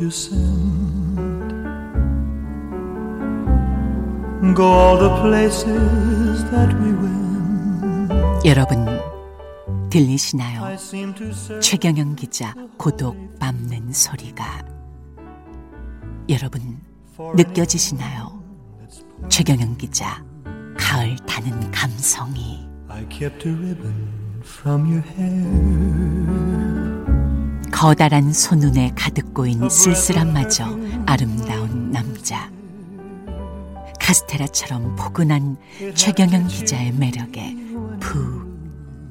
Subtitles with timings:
[0.00, 1.52] you send.
[4.54, 8.44] Go all the places that we went.
[8.44, 8.84] 여러분
[9.90, 10.64] 들리시나요?
[10.64, 14.62] I seem to search 최경영 기자 고독 밟는 소리가
[16.28, 16.80] 여러분
[17.36, 18.42] 느껴지시나요?
[19.28, 20.22] 최경영 기자
[20.76, 24.08] 가을 타는 감성이 I kept a ribbon
[24.42, 26.73] from your hair.
[27.74, 30.64] 커다란 손눈에 가득 고인 쓸쓸함마저
[31.06, 32.48] 아름다운 남자
[33.98, 35.56] 카스테라처럼 포근한
[35.96, 37.56] 최경영 기자의 매력에
[37.98, 38.46] 푹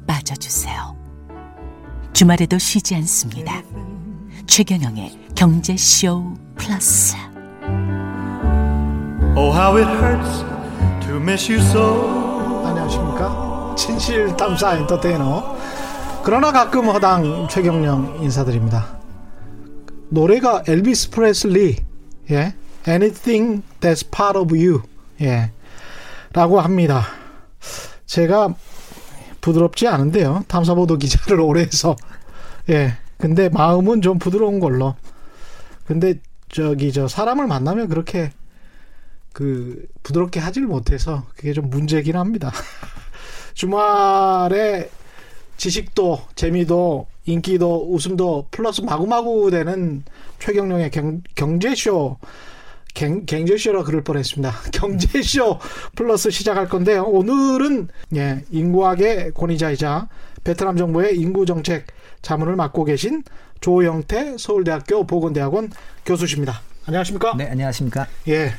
[0.08, 0.95] 빠져주세요.
[2.13, 3.62] 주말에도 쉬지 않습니다.
[4.48, 7.17] 최경영의 경제쇼 플러스
[9.36, 10.45] Oh, how it hurts
[11.06, 12.64] to miss you so.
[12.66, 15.62] 안녕하십니까 진실 탐사 엔터테이너
[16.25, 18.97] 그러나 가끔 허당 최경령 인사드립니다.
[20.07, 21.75] 노래가 엘비스 프레슬리
[22.31, 22.55] 예
[22.88, 24.83] Anything That's Part of You
[25.19, 25.51] 예
[26.31, 27.03] 라고 합니다.
[28.05, 28.55] 제가
[29.41, 30.45] 부드럽지 않은데요.
[30.47, 31.97] 탐사보도 기자를 오래 해서
[32.69, 34.95] 예 근데 마음은 좀 부드러운 걸로.
[35.85, 38.31] 근데 저기 저 사람을 만나면 그렇게
[39.33, 42.49] 그 부드럽게 하질 못해서 그게 좀 문제긴 합니다.
[43.55, 44.89] 주말에
[45.58, 50.04] 지식도 재미도 인기도 웃음도 플러스 마구마구 되는
[50.40, 52.18] 최경령의 경, 경제쇼
[52.94, 54.52] 경, 경제쇼라 그럴 뻔했습니다.
[54.74, 55.59] 경제쇼
[55.96, 57.04] 플러스 시작할 건데요.
[57.04, 60.09] 오늘은 예, 인구학의 권위자이자
[60.44, 61.88] 베트남 정부의 인구 정책
[62.22, 63.24] 자문을 맡고 계신
[63.62, 65.72] 조영태 서울대학교 보건대학원
[66.06, 66.62] 교수십니다.
[66.86, 67.36] 안녕하십니까?
[67.38, 68.08] 네, 안녕하십니까?
[68.28, 68.52] 예.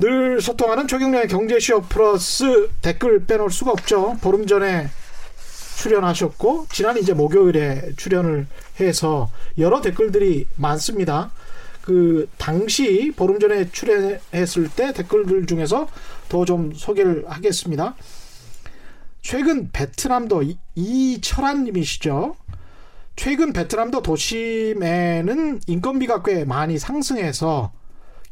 [0.00, 4.16] 늘 소통하는 최경련의 경제쇼 플러스 댓글 빼놓을 수가 없죠.
[4.20, 4.88] 보름 전에
[5.90, 8.46] 출연하셨고 지난 이제 목요일에 출연을
[8.80, 11.30] 해서 여러 댓글들이 많습니다.
[11.80, 15.88] 그 당시 보름 전에 출연했을 때 댓글들 중에서
[16.28, 17.94] 더 좀 소개를 하겠습니다.
[19.22, 22.36] 최근 베트남도 이- 이철환님이시죠.
[23.16, 27.72] 최근 베트남도 도심에는 인건비가 꽤 많이 상승해서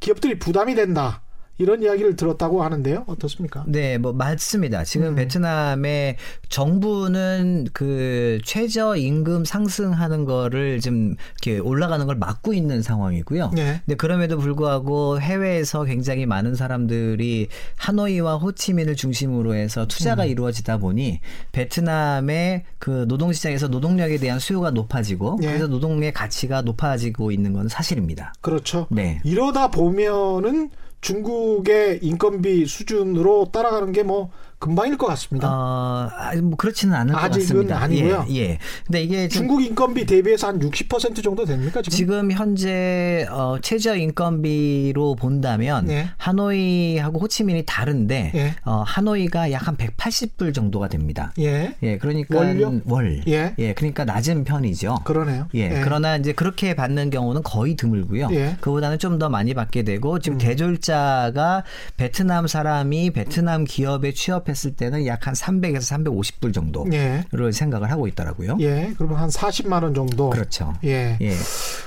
[0.01, 1.23] 기업들이 부담이 된다.
[1.59, 3.05] 이런 이야기를 들었다고 하는데요.
[3.07, 3.65] 어떻습니까?
[3.67, 4.85] 네, 뭐 맞습니다.
[4.85, 5.15] 지금 음.
[5.17, 6.17] 베트남의
[6.49, 13.51] 정부는 그 최저 임금 상승하는 거를 지금 이렇게 올라가는 걸 막고 있는 상황이고요.
[13.55, 13.81] 네.
[13.85, 20.29] 근데 그럼에도 불구하고 해외에서 굉장히 많은 사람들이 하노이와 호치민을 중심으로 해서 투자가 음.
[20.29, 21.21] 이루어지다 보니
[21.51, 25.49] 베트남의 그 노동 시장에서 노동력에 대한 수요가 높아지고 네.
[25.49, 28.33] 그래서 노동의 가치가 높아지고 있는 건 사실입니다.
[28.41, 28.87] 그렇죠.
[28.91, 29.21] 네.
[29.25, 30.71] 이러다 보면은
[31.01, 35.49] 중국의 인건비 수준으로 따라가는 게 뭐 금방일 것 같습니다.
[35.49, 37.81] 어, 아, 뭐 그렇지는 않을 것 같습니다.
[37.81, 38.27] 아니고요.
[38.31, 38.59] 예, 예.
[38.87, 41.97] 근데 이게 좀 중국 인건비 대비해서 한 60% 정도 됩니까 지금?
[41.97, 46.11] 지금 현재 어, 최저 인건비로 본다면 예.
[46.17, 48.55] 하노이하고 호치민이 다른데 예.
[48.65, 51.33] 어, 하노이가 약 한 180불 정도가 됩니다.
[51.39, 52.81] 예, 예, 그러니까 월요?
[52.87, 53.21] 월.
[53.27, 53.55] 예.
[53.75, 55.01] 그러니까 낮은 편이죠.
[55.05, 55.47] 그러네요.
[55.55, 58.29] 예, 그러나 이제 그렇게 받는 경우는 거의 드물고요.
[58.33, 58.57] 예.
[58.61, 60.39] 그보다는 좀 더 많이 받게 되고 지금 음.
[60.39, 61.65] 대졸자가
[61.97, 68.07] 베트남 사람이 베트남 기업에 취업 했을 때는 약 한 300에서 350불 정도를 예, 생각을 하고
[68.07, 68.57] 있더라고요.
[68.61, 70.31] 예, 그러면 한 40만 원 정도.
[70.31, 70.75] 그렇죠.
[70.85, 71.19] 예.
[71.21, 71.33] 예.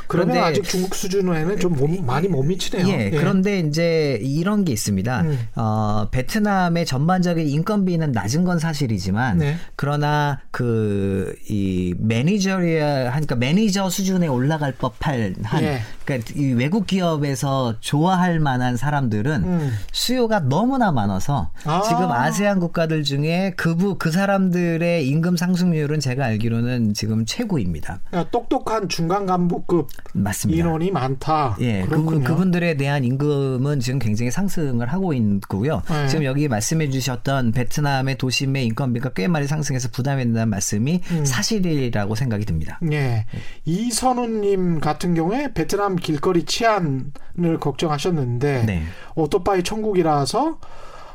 [0.07, 2.87] 그러면 그런데- 아직 중국 수준에는 좀 못- 많이 못 미치네요.
[2.89, 5.21] 예, 그런데 이제 이런 게 있습니다.
[5.21, 5.39] 음.
[5.55, 9.55] 어, 베트남의 전반적인 인건비는 낮은 건 사실이지만 네.
[9.75, 15.79] 그러나 그 이 managerial 하니까 매니저 수준에 올라갈 법할 한 예.
[16.19, 19.73] 그러니까 이 외국 기업에서 좋아할 만한 사람들은 음.
[19.91, 21.81] 수요가 너무나 많아서 아.
[21.81, 28.01] 지금 아세안 국가들 중에 그부 그 사람들의 임금 상승률은 제가 알기로는 지금 최고입니다.
[28.07, 30.59] 그러니까 똑똑한 중간 간부급 맞습니다.
[30.59, 31.57] 인원이 많다.
[31.61, 32.05] 예, 그렇군요.
[32.05, 35.81] 그분, 그분들에 대한 임금은 지금 굉장히 상승을 하고 있고요.
[35.89, 36.07] 네.
[36.07, 41.25] 지금 여기 말씀해 주셨던 베트남의 도심의 인건비가 꽤 많이 상승해서 부담이 된다는 말씀이 음.
[41.25, 42.79] 사실이라고 생각이 듭니다.
[42.91, 43.25] 예.
[43.65, 48.83] 이선우님 같은 경우에 베트남 길거리 치안을 걱정하셨는데 네.
[49.15, 50.57] 오토바이 천국이라서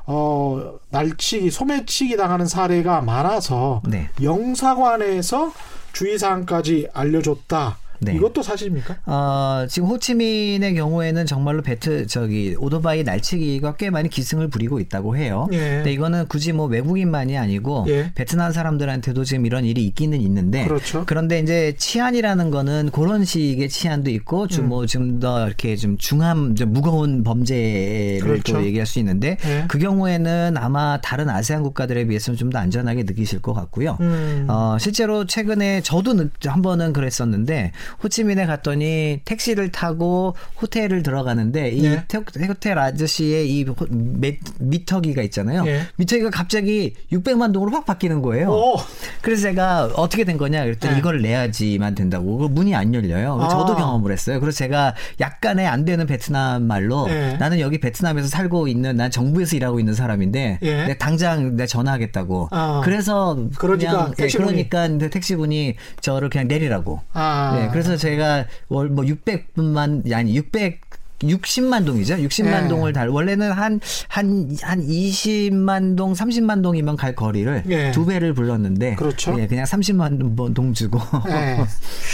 [0.07, 4.09] 어 날치기 소매치기 당하는 사례가 많아서 네.
[4.23, 5.53] 영사관에서
[5.93, 7.79] 주의사항까지 알려줬다.
[8.01, 8.15] 네.
[8.15, 8.97] 이것도 사실입니까?
[9.07, 15.49] 어, 지금 호치민의 경우에는 정말로 베트 저기 오토바이 날치기가 꽤 많이 기승을 부리고 있다고 해요.
[15.53, 15.59] 예.
[15.77, 18.13] 근데 이거는 굳이 뭐 외국인만이 아니고 예.
[18.15, 21.05] 베트남 사람들한테도 지금 이런 일이 있기는 있는데 그렇죠.
[21.09, 24.49] 런데 이제 치안이라는 거는 그런 식의 치안도 있고 음.
[24.49, 28.55] 좀뭐좀더 이렇게 좀 중함 좀 무거운 범죄를 그렇죠.
[28.55, 29.65] 또 얘기할 수 있는데 예.
[29.69, 33.99] 그 경우에는 아마 다른 아세안 국가들에 비해서는 좀 더 안전하게 느끼실 것 같고요.
[34.01, 34.47] 음.
[34.49, 37.73] 어, 실제로 최근에 저도 느- 한 번은 그랬었는데
[38.03, 42.05] 호치민에 갔더니 택시를 타고 호텔을 들어가는데 이 예.
[42.09, 45.65] 태- 호텔 아저씨의 이 호- 미- 미터기가 있잖아요.
[45.67, 45.83] 예.
[45.97, 48.51] 미터기가 갑자기 600만 동으로 확 바뀌는 거예요.
[48.51, 48.77] 오.
[49.23, 50.99] 그래서 제가 어떻게 된 거냐 그랬더니 네.
[50.99, 53.41] 이걸 내야지만 된다고 그 문이 안 열려요.
[53.41, 53.49] 아.
[53.49, 54.41] 저도 경험을 했어요.
[54.41, 57.37] 그래서 제가 약간의 안 되는 베트남 말로 네.
[57.39, 60.77] 나는 여기 베트남에서 살고 있는 난 정부에서 일하고 있는 사람인데 예.
[60.87, 62.49] 내가 당장 내가 전화하겠다고.
[62.51, 62.81] 아.
[62.85, 64.69] 그래서 그러니까 그냥 예, 택시분이.
[64.69, 67.01] 그러니까 택시분이 저를 그냥 내리라고.
[67.13, 67.69] 아.
[67.77, 70.81] 네, 그래서 제가 월 뭐 600만 아니 600
[71.23, 72.17] 60만 동이죠.
[72.17, 72.69] 60만 예.
[72.69, 73.81] 동을 달 원래는 한
[74.11, 77.91] 한 한 20만 동, 30만 동이면 갈 거리를 예.
[77.91, 79.35] 두 배를 불렀는데 그렇죠.
[79.41, 81.57] 예, 그냥 30만 동 주고 예.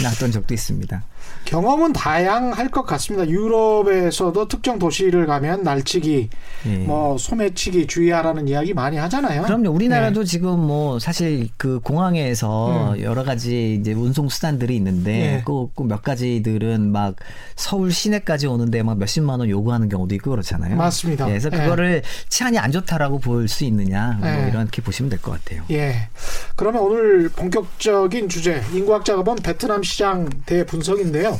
[0.03, 1.03] 났던 적도 있습니다.
[1.45, 3.27] 경험은 다양할 것 같습니다.
[3.29, 6.29] 유럽에서도 특정 도시를 가면 날치기,
[6.67, 6.77] 예.
[6.77, 9.43] 뭐 소매치기 주의하라는 이야기 많이 하잖아요.
[9.43, 9.69] 그럼요.
[9.71, 10.25] 우리나라도 네.
[10.25, 15.43] 지금 뭐 사실 그 공항에서 여러 가지 이제 운송 수단들이 있는데 예.
[15.43, 17.15] 꼭몇 가지들은 막
[17.55, 20.75] 서울 시내까지 오는데 막 몇십만 원 요구하는 경우도 있고 그렇잖아요.
[20.77, 21.25] 맞습니다.
[21.27, 21.57] 예, 그래서 예.
[21.57, 24.47] 그거를 치안이 안 좋다라고 볼 수 있느냐 뭐 예.
[24.49, 25.63] 이렇게 보시면 될 것 같아요.
[25.71, 26.07] 예.
[26.55, 31.39] 그러면 오늘 본격적인 주제 인구학자가 본 베트남 시장 대분석인데 요.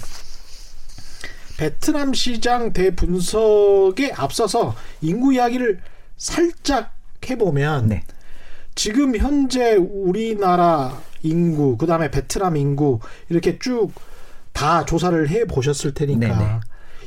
[1.57, 5.81] 베트남 시장 대분석에 앞서서 인구 이야기를
[6.17, 6.93] 살짝
[7.29, 8.03] 해보면 네.
[8.75, 12.99] 지금 현재 우리나라 인구 그다음에 베트남 인구
[13.29, 13.93] 이렇게 쭉
[14.53, 16.59] 다 조사를 해 보셨을 테니까 네네.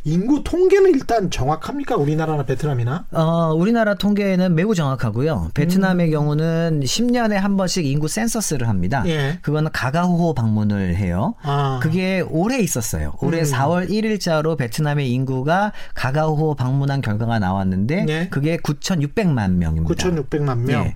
[0.06, 5.46] 인구 통계는 일단 정확합니까 우리나라나 베트남이나 어, 우리나라 통계는 매우 정확하고요.
[5.46, 5.50] 음.
[5.52, 9.02] 베트남의 경우는 10년에 한 번씩 인구 센서스를 합니다.
[9.06, 9.38] 예.
[9.42, 11.34] 그거는 가가호 방문을 해요.
[11.42, 11.80] 아.
[11.82, 13.14] 그게 올해 있었어요.
[13.20, 13.44] 올해 음.
[13.44, 18.28] 4월 1일자로 베트남의 인구가 가가호 방문한 결과가 나왔는데 네.
[18.28, 19.92] 그게 9,600만 명입니다.
[19.92, 20.84] 9,600만 명.
[20.84, 20.94] 예.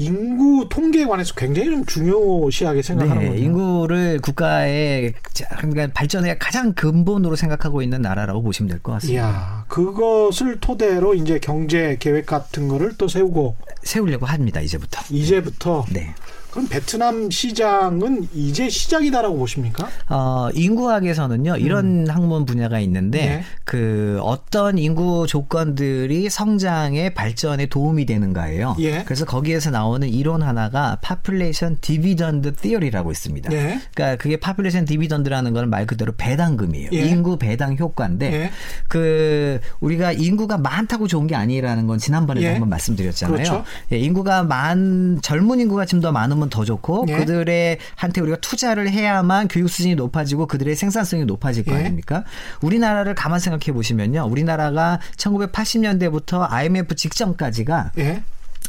[0.00, 3.42] 인구 통계에 관해서 굉장히 좀 중요시하게 생각하는 네, 거예요.
[3.42, 9.20] 인구를 국가의 자- 그러니까 발전의 가장 근본으로 생각하고 있는 나라라고 보시면 될 것 같습니다.
[9.28, 14.60] 이야, 그것을 토대로 이제 경제 계획 같은 거를 또 세우고 세우려고 합니다.
[14.60, 15.00] 이제부터.
[15.10, 16.14] 이제부터 네.
[16.50, 19.88] 그럼 베트남 시장은 이제 시작이다라고 보십니까?
[20.08, 23.28] 어, 인구학에서는요, 이런 학문 분야가 있는데, 음.
[23.28, 23.44] 네.
[23.64, 28.76] 그, 어떤 인구 조건들이 성장의 발전에 도움이 되는가예요.
[28.80, 29.02] 예.
[29.04, 33.52] 그래서 거기에서 나오는 이론 하나가 population dividend theory라고 있습니다.
[33.52, 33.80] 예.
[33.94, 36.88] 그러니까 그게 population dividend라는 건 말 그대로 배당금이에요.
[36.94, 36.98] 예.
[37.08, 38.50] 인구 배당 효과인데, 예.
[38.88, 42.52] 그, 우리가 인구가 많다고 좋은 게 아니라는 건 지난번에도 예.
[42.52, 43.34] 한번 말씀드렸잖아요.
[43.36, 43.64] 그렇죠.
[43.92, 47.16] 예, 인구가 많 젊은 인구가 좀 더 많 으면 더 좋고 예.
[47.16, 51.80] 그들의 한테 우리가 투자를 해야만 교육 수준이 높아지고 그들의 생산성이 높아질 거 예.
[51.80, 52.24] 아닙니까?
[52.62, 54.26] 우리나라를 가만 생각해 보시면요.
[54.30, 58.22] 우리나라가 1980년대부터 IMF 직전까지가 예.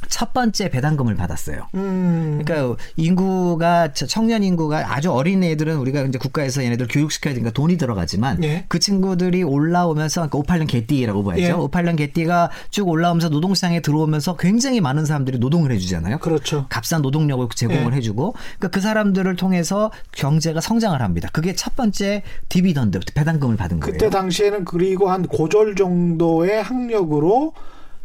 [0.08, 1.68] 첫 번째 배당금을 받았어요.
[1.76, 2.42] 음.
[2.44, 7.78] 그러니까 인구가 저 청년 인구가 아주 어린 애들은 우리가 이제 국가에서 얘네들 교육시켜야 되니까 돈이
[7.78, 8.66] 들어가지만 예.
[8.68, 11.44] 그 친구들이 올라오면서 그러니까 58년 개띠라고 봐야죠.
[11.44, 11.52] 예.
[11.52, 16.20] 58년 개띠가 쭉 올라오면서 노동시장에 들어오면서 굉장히 많은 사람들이 노동을 해주잖아요.
[16.20, 16.66] 그렇죠.
[16.70, 17.98] 값싼 노동력을 제공을 예.
[17.98, 21.30] 해주고 그러니까 그 사람들을 통해서 경제가 성장을 합니다.
[21.34, 23.92] 그게 첫 번째 디비던드 배당금을 받은 거예요.
[23.92, 27.54] 그때 당시에는 그리고 한 고졸 정도의 학력으로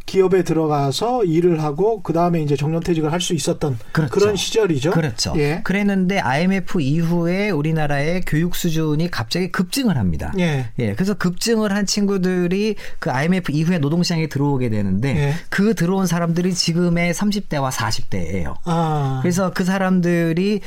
[0.05, 4.27] 기업에 들어가서 일을 하고 그 다음에 이제 정년퇴직을 할 수 있었던 그 그렇죠.
[4.27, 4.91] 런 시절이죠.
[4.91, 5.33] 그렇죠.
[5.37, 5.61] 예.
[5.63, 10.31] 그랬는데 IMF 이후에 우리나라의 교육 수준이 갑자기 급증을 합니다.
[10.37, 10.69] 예.
[10.77, 15.33] 그래서 급증을 한 친구들이 그 IMF 이후에 노동시장에 들어오게 되는데 예.
[15.49, 18.55] 그 들어온 사람들이 지금의 30대와 40대예요.
[18.65, 19.19] 아.
[19.23, 20.61] 그래서 그 사람들이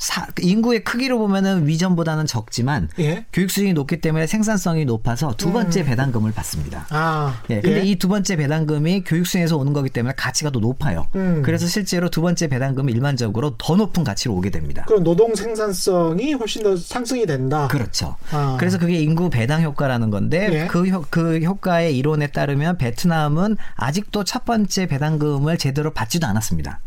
[0.00, 3.26] 사- 인구의 크기로 보면은 위전보다는 적지만 예.
[3.34, 6.86] 교육 수준이 높기 때문에 생산성이 높아서 두 번째 배당금을 받습니다.
[6.88, 7.42] 아.
[7.50, 7.84] 예, 근데 예.
[7.84, 11.06] 이두 번째 배당금이 교육수에서 오는 거기 때문에 가치가 더 높아요.
[11.16, 11.42] 음.
[11.44, 14.84] 그래서 실제로 두 번째 배당금이 일반적으로 더 높은 가치로 오게 됩니다.
[14.88, 17.68] 그럼 노동 생산성이 훨씬 더 상승이 된다.
[17.68, 18.16] 그렇죠.
[18.30, 18.56] 아.
[18.58, 20.66] 그래서 그게 인구 배당 효과라는 건데 예.
[20.66, 26.80] 그, 효, 그 효과의 이론에 따르면 베트남은 아직도 첫 번째 배당금을 제대로 받지도 않았습니다.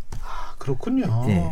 [0.58, 1.26] 그렇군요.
[1.28, 1.46] 예.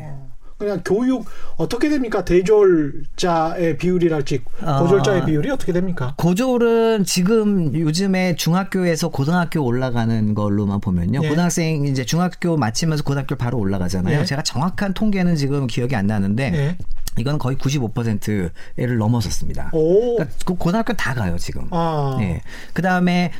[0.61, 1.25] 그냥 교육
[1.57, 2.23] 어떻게 됩니까?
[2.23, 5.25] 대졸자의 비율이랄지 고졸자의 아.
[5.25, 6.13] 비율이 어떻게 됩니까?
[6.17, 11.21] 고졸은 지금 요즘에 중학교에서 고등학교 올라가는 걸로만 보면요.
[11.23, 11.29] 예.
[11.29, 14.19] 고등학생 이제 중학교 마치면서 고등학교 바로 올라가잖아요.
[14.19, 14.25] 예.
[14.25, 16.77] 제가 정확한 통계는 지금 기억이 안 나는데 예.
[17.17, 19.71] 이건 거의 95%를 넘어섰습니다.
[19.73, 20.15] 오.
[20.15, 21.67] 그러니까 그 고등학교 다 가요 지금.
[21.71, 22.17] 아.
[22.21, 22.41] 예.
[22.73, 23.31] 그 다음에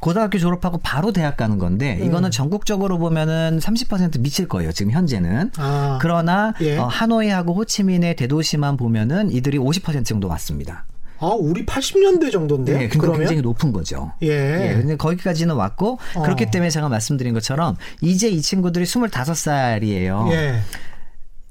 [0.00, 2.06] 고등학교 졸업하고 바로 대학 가는 건데 음.
[2.06, 5.52] 이거는 전국적으로 보면은 30% 미칠 거예요 지금 현재는.
[5.56, 5.98] 아.
[6.00, 6.76] 그러나 예.
[6.76, 10.84] 어, 하노이하고 호치민의 대도시만 보면은 이들이 50% 정도 왔습니다.
[11.18, 12.76] 아, 우리 80년대 정도인데요.
[12.76, 14.12] 예, 그러니까 그러면 굉장히 높은 거죠.
[14.22, 14.28] 예.
[14.70, 16.22] 예, 근데 거기까지는 왔고 어.
[16.22, 20.30] 그렇기 때문에 제가 말씀드린 것처럼 이제 이 친구들이 25살이에요.
[20.32, 20.60] 예.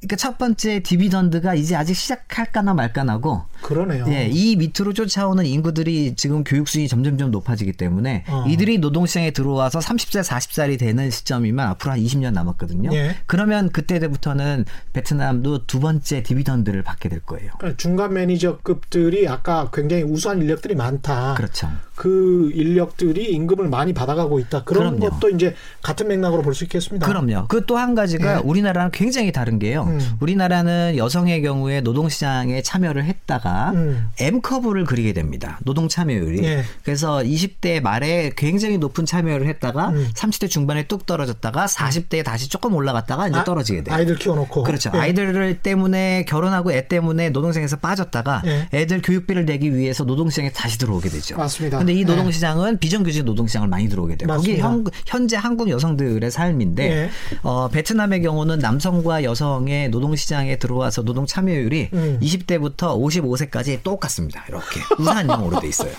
[0.01, 4.05] 그러니까 첫 번째 디비던드가 이제 아직 시작할까나 말까나고 그러네요.
[4.09, 8.45] 예, 이 밑으로 쫓아오는 인구들이 지금 교육 수준이 점점점 높아지기 때문에 어.
[8.47, 12.91] 이들이 노동시장에 들어와서 30살, 40살이 되는 시점이면 앞으로 한 20년 남았거든요.
[12.93, 13.15] 예.
[13.25, 17.51] 그러면 그때부터는 베트남도 두 번째 dividend를 받게 될 거예요.
[17.57, 21.33] 그러니까 중간 매니저급들이 아까 굉장히 우수한 인력들이 많다.
[21.35, 21.69] 그렇죠.
[21.95, 24.65] 그 인력들이 임금을 많이 받아가고 있다.
[24.65, 25.15] 그런 그럼요.
[25.17, 27.05] 것도 이제 같은 맥락으로 볼 수 있겠습니다.
[27.07, 27.47] 그럼요.
[27.47, 28.41] 그 또 한 가지가 예.
[28.43, 29.83] 우리나라랑 굉장히 다른 게요.
[29.83, 29.94] 음.
[30.19, 34.09] 우리나라는 여성의 경우에 노동시장에 참여를 했다가 음.
[34.19, 35.59] M커브를 그리게 됩니다.
[35.63, 36.43] 노동 참여율이.
[36.43, 36.63] 예.
[36.83, 40.07] 그래서 20대 말에 굉장히 높은 참여를 했다가 음.
[40.13, 43.95] 30대 중반에 뚝 떨어졌다가 40대에 다시 조금 올라갔다가 이제 아, 떨어지게 돼요.
[43.95, 44.63] 아이들 키워놓고.
[44.63, 44.91] 그렇죠.
[44.93, 44.99] 예.
[44.99, 48.67] 아이들을 때문에 결혼하고 애 때문에 노동시장에서 빠졌다가 예.
[48.73, 51.37] 애들 교육비를 내기 위해서 노동시장에 다시 들어오게 되죠.
[51.37, 51.77] 맞습니다.
[51.77, 52.03] 근데 이 예.
[52.03, 54.27] 노동시장은 비정규직 노동시장을 많이 들어오게 돼요.
[54.27, 54.67] 거기 맞습니다.
[54.67, 57.09] 현, 현재 한국 여성들의 삶인데 예.
[57.41, 62.19] 어, 베트남의 경우는 남성과 여성의 노동 시장에 들어와서 노동 참여율이 음.
[62.21, 64.43] 20대부터 55세까지 똑같습니다.
[64.47, 65.91] 이렇게 우산형으로 돼 있어요.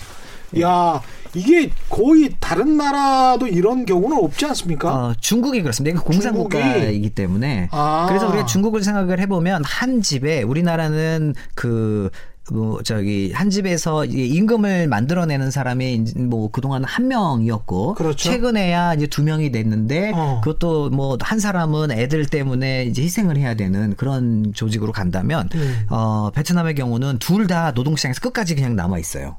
[0.60, 1.02] 야
[1.34, 4.94] 이게 거의 다른 나라도 이런 경우는 없지 않습니까?
[4.94, 5.94] 어, 중국이 그렇습니다.
[5.94, 7.68] 이게 공산국가이기 때문에.
[7.72, 8.06] 아.
[8.08, 12.10] 그래서 우리가 중국을 생각을 해보면 한 집에 우리나라는 그,
[12.52, 17.94] 뭐, 저기, 한 집에서 이 임금을 만들어내는 사람이 뭐 그동안 한 명이었고.
[17.94, 18.16] 그렇죠.
[18.30, 20.12] 최근에야 이제 두 명이 됐는데.
[20.14, 20.40] 어.
[20.44, 25.48] 그것도 뭐 한 사람은 애들 때문에 이제 희생을 해야 되는 그런 조직으로 간다면.
[25.54, 25.86] 음.
[25.90, 29.36] 어, 베트남의 경우는 둘 다 노동시장에서 끝까지 그냥 남아 있어요.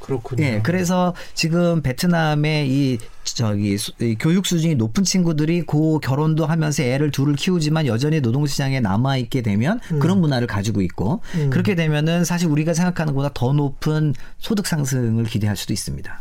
[0.00, 0.42] 그렇군요.
[0.44, 2.98] 예, 그래서 지금 베트남의 이
[3.36, 9.16] 저기 수- 교육 수준이 높은 친구들이 고 결혼도 하면서 애를 둘을 키우지만 여전히 노동시장에 남아
[9.18, 11.50] 있게 되면 그런 문화를 가지고 있고 음.
[11.50, 16.18] 그렇게 되면은 사실 우리가 생각하는 것보다 더 높은 소득 상승을 기대할 수도 있습니다.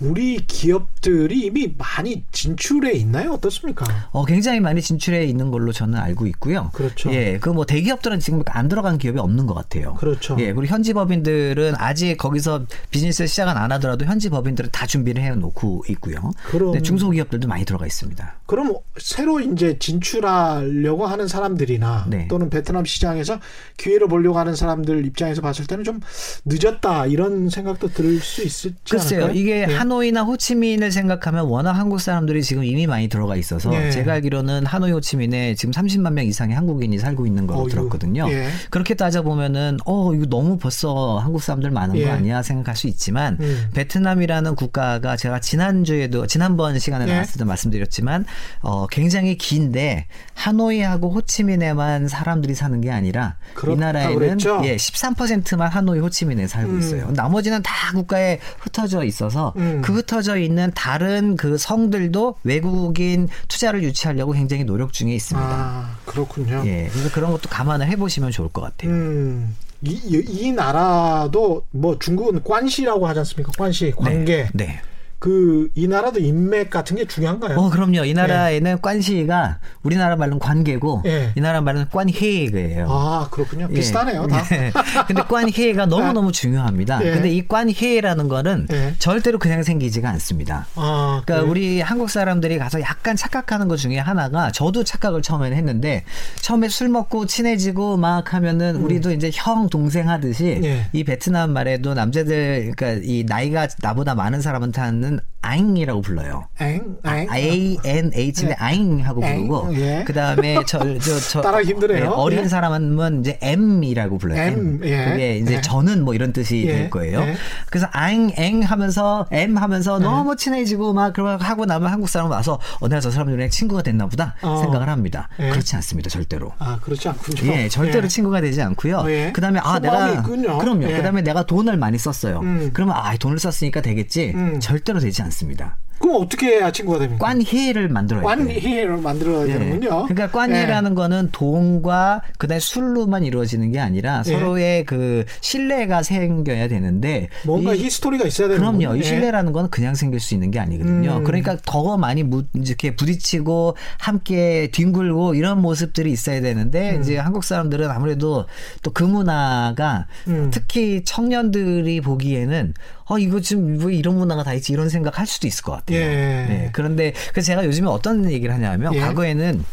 [0.00, 3.32] 우리 기업들이 이미 많이 진출해 있나요?
[3.32, 3.84] 어떻습니까?
[4.12, 6.70] 어, 굉장히 많이 진출해 있는 걸로 저는 알고 있고요.
[6.72, 7.12] 그렇죠.
[7.12, 9.94] 예, 그 뭐 대기업들은 지금 안 들어간 기업이 없는 것 같아요.
[9.94, 10.36] 그렇죠.
[10.38, 15.30] 예, 그리고 현지 법인들은 아직 거기서 비즈니스 시작은 안 하더라도 현지 법인들은 다 준비를 해
[15.30, 16.30] 놓고 있고요.
[16.50, 18.34] 그럼- 근데 중소기업들도 많이 들어가 있습니다.
[18.46, 22.26] 그럼 새로 이제 진출하려고 하는 사람들이나 네.
[22.28, 23.38] 또는 베트남 시장에서
[23.76, 26.00] 기회를 보려고 하는 사람들 입장에서 봤을 때는 좀
[26.46, 29.40] 늦었다 이런 생각도 들수 있을지 글쎄요, 않을까요?
[29.40, 29.74] 이게 예.
[29.74, 33.90] 하노이나 호치민을 생각하면 워낙 한국 사람들이 지금 이미 많이 들어가 있어서 예.
[33.90, 38.26] 제가 알기로는 하노이 호치민에 지금 30만 명 이상의 한국인이 살고 있는 걸로 어이구, 들었거든요.
[38.30, 38.48] 예.
[38.70, 42.04] 그렇게 따져 보면은 어 이거 너무 벌써 한국 사람들 많은 예.
[42.04, 43.68] 거 아니야 생각할 수 있지만 음.
[43.74, 47.12] 베트남이라는 국가가 제가 지난주에도 지난 번 시간에 예.
[47.12, 48.24] 나왔을 때 말씀드렸지만
[48.62, 54.60] 어 굉장히 긴데 하노이하고 호치민에만 사람들이 사는 게 아니라 이 나라에는 그랬죠?
[54.64, 56.78] 예 13%만 하노이 호치민에 살고 음.
[56.78, 57.10] 있어요.
[57.12, 59.82] 나머지는 다 국가에 흩어져 있어서 음.
[59.84, 65.48] 그 흩어져 있는 다른 그 성들도 외국인 투자를 유치하려고 굉장히 노력 중에 있습니다.
[65.48, 66.62] 아 그렇군요.
[66.66, 68.90] 예, 그래서 그런 것도 감안을 해보시면 좋을 것 같아요.
[68.90, 73.52] 음, 이, 이, 이 나라도 뭐 중국은 관시라고 하지 않습니까?
[73.56, 74.48] 관시 관계.
[74.54, 74.66] 네.
[74.66, 74.80] 네.
[75.18, 77.56] 그 이 나라도 인맥 같은 게 중요한가요?
[77.58, 78.04] 어, 그럼요.
[78.04, 81.32] 이 나라에는 관시가 우리나라 말로는 관계고 예.
[81.36, 82.86] 이 나라 말로는 관회예요.
[82.88, 83.68] 아 그렇군요.
[83.70, 83.74] 예.
[83.74, 84.26] 비슷하네요.
[84.26, 84.42] 다.
[84.52, 84.72] 예.
[85.06, 87.04] 근데 관회가 너무너무 중요합니다.
[87.04, 87.12] 예.
[87.12, 88.94] 근데 이 관회라는 거는 예.
[88.98, 90.66] 절대로 그냥 생기지가 않습니다.
[90.74, 91.50] 아, 그러니까 그래요?
[91.50, 96.04] 우리 한국 사람들이 가서 약간 착각하는 것 중에 하나가 저도 착각을 처음에는 했는데
[96.40, 100.64] 처음에 술 먹고 친해지고 막 하면은 우리도 이제 형 동생 하듯이 음.
[100.64, 100.86] 예.
[100.92, 105.07] 이 베트남 말에도 남자들 그러니까 이 나이가 나보다 많은 사람한테는
[105.40, 106.48] 아잉이라고 불러요.
[106.60, 107.28] 엥, 엥.
[107.32, 110.04] A N H인데 아잉 하고 엥, 부르고 예.
[110.04, 112.10] 그다음에 저저저 따라하기 힘드네요.
[112.10, 112.48] 어린 예.
[112.48, 114.40] 사람은 이제 M이라고 불러요.
[114.40, 115.04] M, 예.
[115.04, 115.60] 그게 이제 예.
[115.60, 116.72] 저는 뭐 이런 뜻이 예.
[116.72, 117.20] 될 거예요.
[117.20, 117.36] 예.
[117.70, 120.04] 그래서 아잉 엥 하면서 M 하면서 네.
[120.04, 124.06] 너무 친해지고 막 그러고 하고 나면 한국 사람 와서 어 내가 저 사람들이랑 친구가 됐나
[124.06, 124.58] 보다 어.
[124.60, 125.28] 생각을 합니다.
[125.38, 125.50] 예.
[125.50, 126.10] 그렇지 않습니다.
[126.10, 126.52] 절대로.
[126.58, 127.52] 아 그렇지 않군요.
[127.52, 128.08] 예, 절대로 예.
[128.08, 128.98] 친구가 되지 않고요.
[128.98, 129.32] 어, 예.
[129.32, 130.58] 그다음에 아 내가 있군요.
[130.58, 130.90] 그럼요.
[130.90, 130.96] 예.
[130.96, 132.40] 그다음에 내가 돈을 많이 썼어요.
[132.40, 132.70] 음.
[132.72, 134.32] 그러면 아 돈을 썼으니까 되겠지.
[134.34, 134.60] 음.
[134.60, 135.78] 절대로 되지 않습니다.
[136.00, 137.26] 그럼 어떻게 해야 친구가 됩니까?
[137.26, 138.22] 관회를 만들어야.
[138.22, 139.52] 관회를 만들어야 예.
[139.58, 140.06] 되는군요.
[140.06, 144.30] 그러니까 관회라는 거는 돈과 그다음에 술로만 이루어지는 게 아니라 예.
[144.30, 148.94] 서로의 그 신뢰가 생겨야 되는데 뭔가 이- 히스토리가 있어야 되는 그럼요.
[148.94, 149.02] 이 예.
[149.02, 151.16] 신뢰라는 건 그냥 생길 수 있는 게 아니거든요.
[151.16, 151.24] 음.
[151.24, 157.00] 그러니까 더 많이 무, 이렇게 부딪히고 함께 뒹굴고 이런 모습들이 있어야 되는데 음.
[157.02, 158.46] 이제 한국 사람들은 아무래도
[158.84, 160.50] 또 그 문화가 음.
[160.52, 162.74] 특히 청년들이 보기에는
[163.08, 165.98] 어 이거 지금 왜 이런 문화가 다 있지 이런 생각 할 수도 있을 것 같아요.
[165.98, 166.04] 예.
[166.04, 166.70] 네.
[166.72, 169.00] 그런데 그래서 제가 요즘에 어떤 얘기를 하냐면 예.
[169.00, 169.64] 과거에는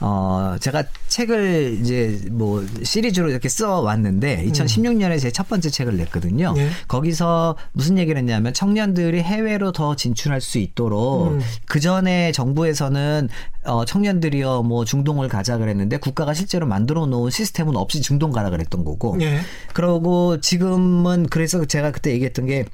[0.00, 6.52] 어 제가 책을 이제 뭐 시리즈로 이렇게 써 왔는데 2016년에 제 첫 번째 책을 냈거든요.
[6.58, 6.68] 예.
[6.86, 11.40] 거기서 무슨 얘기를 했냐면 청년들이 해외로 더 진출할 수 있도록 음.
[11.66, 13.28] 그 전에 정부에서는
[13.64, 18.84] 어 청년들이요 뭐 중동을 가자 그랬는데 국가가 실제로 만들어 놓은 시스템은 없이 중동 가라 그랬던
[18.84, 19.16] 거고.
[19.22, 19.40] 예.
[19.72, 22.64] 그러고 지금은 그래서 제가 그때 얘기했던 게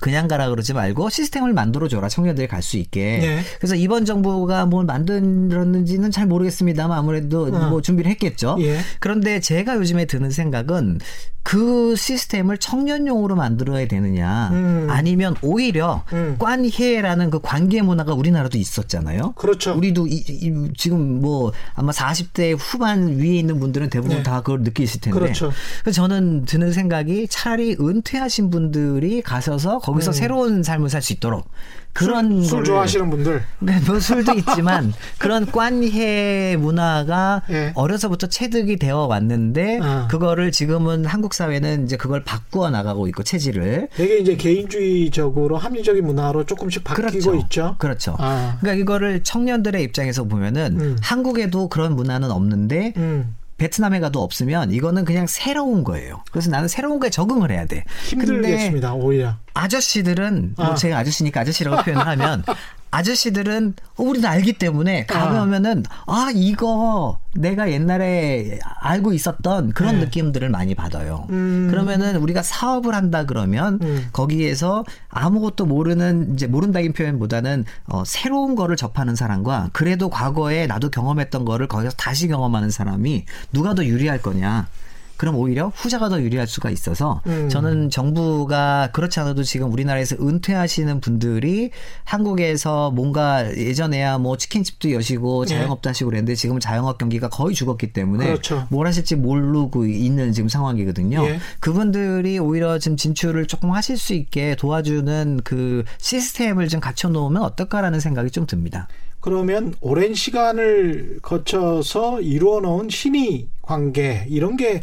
[0.00, 3.18] 그냥 가라 그러지 말고 시스템을 만들어 줘라 청년들이 갈 수 있게.
[3.18, 3.40] 네.
[3.58, 7.68] 그래서 이번 정부가 뭘 만들었는지는 잘 모르겠습니다만 아무래도 어.
[7.70, 8.56] 뭐 준비를 했겠죠.
[8.60, 8.78] 예.
[9.00, 11.00] 그런데 제가 요즘에 드는 생각은
[11.42, 14.86] 그 시스템을 청년용으로 만들어야 되느냐 음.
[14.90, 16.36] 아니면 오히려 음.
[16.38, 19.32] 관회라는 그 관계 문화가 우리나라도 있었잖아요.
[19.32, 19.74] 그렇죠.
[19.74, 24.22] 우리도 이, 이- 지금 뭐 아마 40대 후반 위에 있는 분들은 대부분 네.
[24.22, 25.18] 다 그걸 느끼실 텐데.
[25.18, 25.50] 그렇죠.
[25.82, 31.48] 그래서 저는 드는 생각이 차라리 은퇴하신 분들이 가셔서 거기서 새로운 삶을 살 수 있도록
[31.92, 32.42] 그런 음.
[32.42, 33.42] 술, 술 좋아하시는 분들.
[33.58, 37.72] 네, 뭐 술도 있지만 그런 관해 문화가 예.
[37.74, 40.06] 어려서부터 체득이 되어 왔는데 아.
[40.08, 46.44] 그거를 지금은 한국 사회는 이제 그걸 바꾸어 나가고 있고 체질을 되게 이제 개인주의적으로 합리적인 문화로
[46.44, 47.34] 조금씩 바뀌고 그렇죠.
[47.36, 47.76] 있죠.
[47.78, 48.16] 그렇죠.
[48.18, 48.56] 아.
[48.60, 50.96] 그러니까 이거를 청년들의 입장에서 보면은 음.
[51.02, 53.36] 한국에도 그런 문화는 없는데 음.
[53.58, 56.24] 베트남에 가도 없으면 이거는 그냥 새로운 거예요.
[56.32, 57.84] 그래서 나는 새로운 거에 적응을 해야 돼.
[58.08, 58.94] 힘들겠습니다.
[58.94, 59.36] 오히려.
[59.54, 60.74] 아저씨들은 뭐 아.
[60.74, 62.42] 제가 아저씨니까 아저씨라고 표현을 하면
[62.92, 70.04] 아저씨들은 어, 우리는 알기 때문에 가면은 아 이거 내가 옛날에 알고 있었던 그런 네.
[70.04, 71.26] 느낌들을 많이 받아요.
[71.30, 71.68] 음.
[71.70, 74.06] 그러면은 우리가 사업을 한다 그러면 음.
[74.12, 81.46] 거기에서 아무것도 모르는 이제 모른다긴 표현보다는 어, 새로운 거를 접하는 사람과 그래도 과거에 나도 경험했던
[81.46, 84.68] 거를 거기서 다시 경험하는 사람이 누가 더 유리할 거냐.
[85.16, 87.48] 그럼 오히려 후자가 더 유리할 수가 있어서 음.
[87.48, 91.70] 저는 정부가 그렇지 않아도 지금 우리나라에서 은퇴하시는 분들이
[92.04, 95.54] 한국에서 뭔가 예전에야 뭐 치킨집도 여시고 네.
[95.54, 98.66] 자영업도 하시고 그랬는데 지금은 자영업 경기가 거의 죽었기 때문에 그렇죠.
[98.70, 101.24] 뭘 하실지 모르고 있는 지금 상황이거든요.
[101.26, 101.40] 예.
[101.60, 108.30] 그분들이 오히려 지금 진출을 조금 하실 수 있게 도와주는 그 시스템을 좀 갖춰놓으면 어떨까라는 생각이
[108.30, 108.88] 좀 듭니다.
[109.22, 114.82] 그러면 오랜 시간을 거쳐서 이루어 놓은 신의 관계 이런 게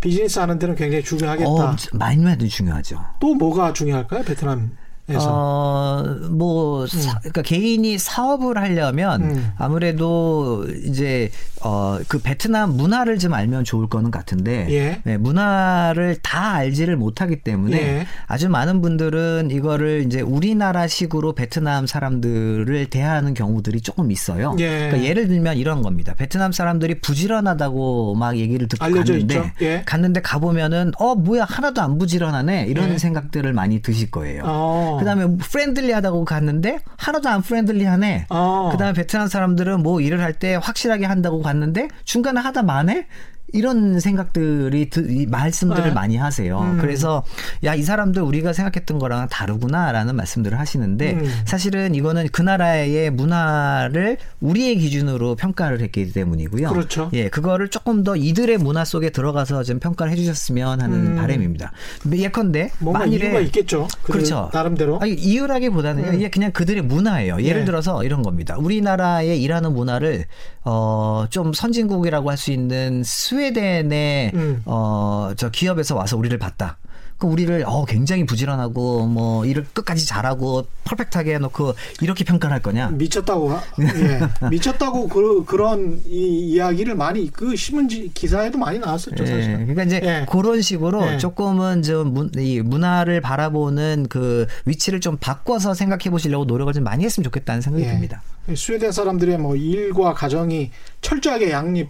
[0.00, 1.48] 비즈니스 하는 데는 굉장히 중요하겠다.
[1.50, 3.02] 어, 많이 많이 중요하죠.
[3.20, 4.22] 또 뭐가 중요할까요?
[4.22, 4.68] 베트남에서.
[5.16, 9.52] 어, 뭐, 사- 그러니까 개인이 사업을 하려면 음.
[9.56, 11.30] 아무래도 이제,
[11.62, 15.00] 어, 그 베트남 문화를 좀 알면 좋을 거는 같은데, 예.
[15.04, 18.06] 네, 문화를 다 알지를 못하기 때문에 예.
[18.26, 24.54] 아주 많은 분들은 이거를 이제 우리나라식으로 베트남 사람들을 대하는 경우들이 조금 있어요.
[24.60, 24.68] 예.
[24.88, 26.14] 그러니까 예를 들면 이런 겁니다.
[26.16, 29.52] 베트남 사람들이 부지런하다고 막 얘기를 듣고 갔는데.
[29.62, 29.82] 예.
[29.86, 32.66] 갔는데 가보면은, 어, 뭐야, 하나도 안 부지런하네.
[32.68, 32.98] 이런 예.
[32.98, 34.42] 생각들을 많이 드실 거예요.
[34.44, 34.97] 어.
[34.98, 38.26] 그다음에 friendly하다고 갔는데 하나도 안 friendly하네.
[38.30, 38.68] 어.
[38.72, 43.06] 그다음에 베트남 사람들은 뭐 일을 할 때 확실하게 한다고 갔는데 중간에 하다 마네.
[43.52, 45.90] 이런 생각들이 드- 말씀들을 네.
[45.92, 46.58] 많이 하세요.
[46.60, 46.78] 음.
[46.78, 47.24] 그래서
[47.64, 51.30] 야 이 사람들 우리가 생각했던 거랑 다르구나라는 말씀들을 하시는데 음.
[51.44, 56.70] 사실은 이거는 그 나라의 문화를 우리의 기준으로 평가를 했기 때문이고요.
[56.70, 57.08] 그렇죠.
[57.12, 61.16] 예, 그거를 조금 더 이들의 문화 속에 들어가서 좀 평가를 해주셨으면 하는 음.
[61.16, 61.70] 바람입니다.
[62.12, 63.86] 예컨대 뭔가 만일에 이유가 있겠죠.
[64.02, 64.50] 그들 그렇죠.
[64.52, 64.98] 나름대로.
[65.00, 66.08] 아니, 이유라기보다는요.
[66.08, 66.14] 음.
[66.14, 67.40] 이게 그냥 그들의 문화예요.
[67.42, 67.64] 예를 예.
[67.64, 68.56] 들어서 이런 겁니다.
[68.58, 70.24] 우리나라의 일하는 문화를
[70.64, 74.62] 어 좀 선진국이라고 할 수 있는 스웨 덴의 음.
[74.64, 76.78] 어저 기업에서 와서 우리를 봤다.
[77.18, 82.90] 그 우리를 어 굉장히 부지런하고 뭐 일을 끝까지 잘하고 퍼펙트하게 해놓고 이렇게 평가를 할 거냐?
[82.90, 84.48] 미쳤다고 하- 예.
[84.48, 89.52] 미쳤다고 그 그런 이 이야기를 많이 그 신문지 기사에도 많이 나왔었죠 예, 사실.
[89.54, 90.26] 그러니까 이제 예.
[90.30, 91.18] 그런 식으로 예.
[91.18, 97.04] 조금은 좀 문, 이 문화를 바라보는 그 위치를 좀 바꿔서 생각해 보시려고 노력을 좀 많이
[97.04, 97.88] 했으면 좋겠다는 생각이 예.
[97.90, 98.22] 듭니다.
[98.54, 100.70] 스웨덴 사람들의 뭐 일과 가정이
[101.00, 101.88] 철저하게 양립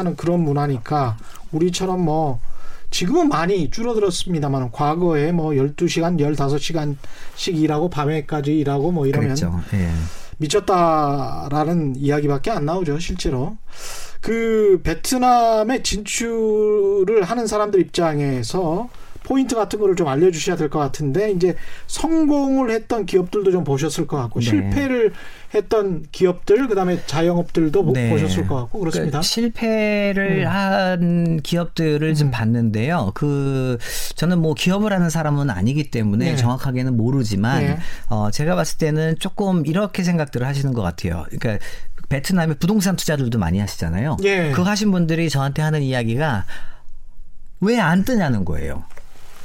[0.00, 1.16] 하는 그런 문화니까
[1.52, 2.40] 우리처럼 뭐
[2.90, 9.60] 지금은 많이 줄어들었습니다만 과거에 뭐 12시간, 15시간씩 일하고 밤에까지 일하고 뭐 이러면 그랬죠.
[9.74, 9.90] 예.
[10.38, 13.56] 미쳤다라는 이야기밖에 안 나오죠, 실제로.
[14.20, 18.88] 그 베트남에 진출을 하는 사람들 입장에서
[19.22, 21.54] 포인트 같은 거를 좀 알려주셔야 될 것 같은데 이제
[21.86, 24.46] 성공을 했던 기업들도 좀 보셨을 것 같고 네.
[24.46, 25.12] 실패를
[25.54, 28.08] 했던 기업들 그다음에 자영업들도 보- 네.
[28.10, 29.10] 보셨을 것 같고 그렇습니다.
[29.10, 30.46] 그러니까 실패를 음.
[30.46, 33.12] 한 기업들을 좀 봤는데요.
[33.14, 33.78] 그
[34.14, 36.36] 저는 뭐 기업을 하는 사람은 아니기 때문에 네.
[36.36, 37.78] 정확하게는 모르지만 네.
[38.08, 41.26] 어 제가 봤을 때는 조금 이렇게 생각들을 하시는 것 같아요.
[41.30, 41.64] 그러니까
[42.08, 44.16] 베트남에 부동산 투자들도 많이 하시잖아요.
[44.24, 44.50] 예.
[44.52, 46.44] 그거 하신 분들이 저한테 하는 이야기가
[47.60, 48.84] 왜 안 뜨냐는 거예요.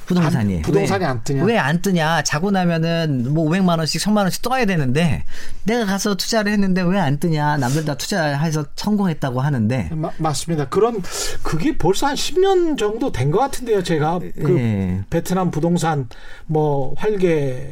[0.05, 1.43] 부동산이 안- 부동산이 왜, 안 뜨냐?
[1.43, 2.21] 왜 안 뜨냐?
[2.23, 5.23] 자고 나면은 뭐 500만 원씩, 1000만 원씩 떠야 되는데
[5.63, 7.57] 내가 가서 투자를 했는데 왜 안 뜨냐?
[7.57, 10.69] 남들 다 투자해서 성공했다고 하는데 마- 맞습니다.
[10.69, 11.01] 그런
[11.43, 13.83] 그게 벌써 한 10년 정도 된 것 같은데요.
[13.83, 15.01] 제가 그 예.
[15.09, 16.07] 베트남 부동산
[16.45, 17.27] 뭐 활개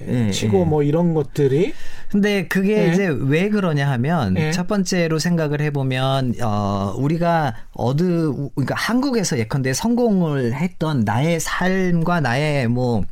[0.08, 0.66] 예, 치고 예.
[0.66, 1.74] 뭐 이런 것들이
[2.10, 2.92] 근데 그게 예.
[2.92, 4.52] 이제 왜 그러냐 하면 예.
[4.52, 12.20] 첫 번째로 생각을 해 보면 어 우리가 어느 그러니까 한국에서 예컨대 성공을 했던 나의 삶과
[12.24, 13.04] 나의 뭐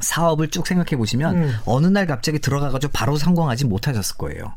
[0.00, 1.52] 사업을 쭉 생각해 보시면 음.
[1.64, 4.54] 어느 날 갑자기 들어가가지고 바로 성공하지 못하셨을 거예요.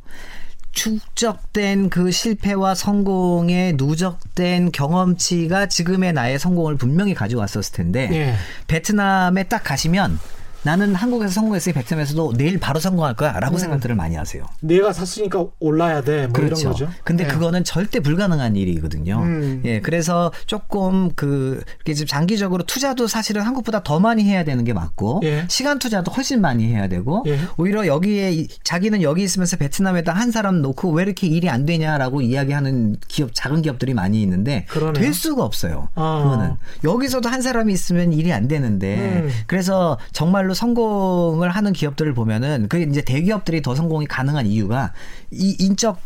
[0.74, 8.34] 축적된 그 실패와 성공의 누적된 경험치가 지금의 나의 성공을 분명히 가져왔었을 텐데 예.
[8.68, 10.20] 베트남에 딱 가시면
[10.63, 14.45] 나는 한국에서 성공했으니 베트남에서도 내일 바로 성공할 거야라고 생각들을 많이 하세요.
[14.62, 16.28] 내가 샀으니까 올라야 돼.
[16.28, 16.62] 뭐 그렇죠.
[16.62, 16.89] 이런 거죠.
[17.04, 17.28] 근데 예.
[17.28, 19.19] 그거는 절대 불가능한 일이거든요.
[19.21, 19.62] 음.
[19.65, 24.73] 예, 그래서 조금 그 이렇게 좀 장기적으로 투자도 사실은 한국보다 더 많이 해야 되는 게
[24.73, 25.45] 맞고 예.
[25.49, 27.38] 시간 투자도 훨씬 많이 해야 되고 예.
[27.58, 32.21] 오히려 여기에 이- 자기는 여기 있으면서 베트남에다 한 사람 놓고 왜 이렇게 일이 안 되냐라고
[32.21, 34.93] 이야기하는 기업 작은 기업들이 많이 있는데 그러네요.
[34.93, 35.89] 될 수가 없어요.
[35.95, 36.21] 아.
[36.23, 36.52] 그거는
[36.84, 39.30] 여기서도 한 사람이 있으면 일이 안 되는데 음.
[39.47, 44.94] 그래서 정말로 성공을 하는 기업들을 보면은 그게 이제 대기업들이 더 성공이 가능한 이유가
[45.32, 46.00] 이 인적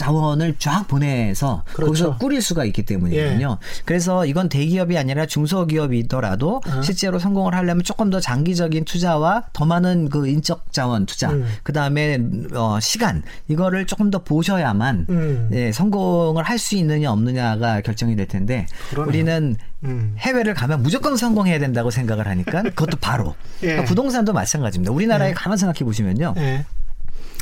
[0.00, 1.86] 자원을 쫙 보내서 그렇죠.
[1.86, 3.58] 거기서 꾸릴 수가 있기 때문이거든요.
[3.84, 6.82] 그래서 이건 대기업이 아니라 중소기업이더라도 어.
[6.82, 11.46] 실제로 성공을 하려면 조금 더 장기적인 투자와 더 많은 그 인적 자원 투자, 음.
[11.62, 12.18] 그 다음에
[12.54, 15.50] 어, 시간 이거를 조금 더 보셔야만 음.
[15.52, 19.08] 예, 성공을 할 수 있느냐 없느냐가 결정이 될 텐데 그러네요.
[19.08, 20.14] 우리는 음.
[20.18, 23.68] 해외를 가면 무조건 성공해야 된다고 생각을 하니까 그것도 바로 예.
[23.68, 24.92] 그러니까 부동산도 마찬가지입니다.
[24.92, 25.32] 우리나라에 예.
[25.32, 26.34] 가만 생각해 보시면요.
[26.36, 26.66] 예.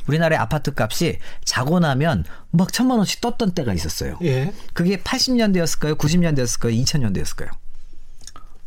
[0.09, 4.19] 우리나라의 아파트 값이 자고 나면 막 천만 원씩 떴던 때가 있었어요.
[4.23, 4.53] 예.
[4.73, 5.97] 그게 80년대였을까요?
[5.97, 6.83] 90년대였을까요?
[6.83, 7.51] 2000년대였을까요?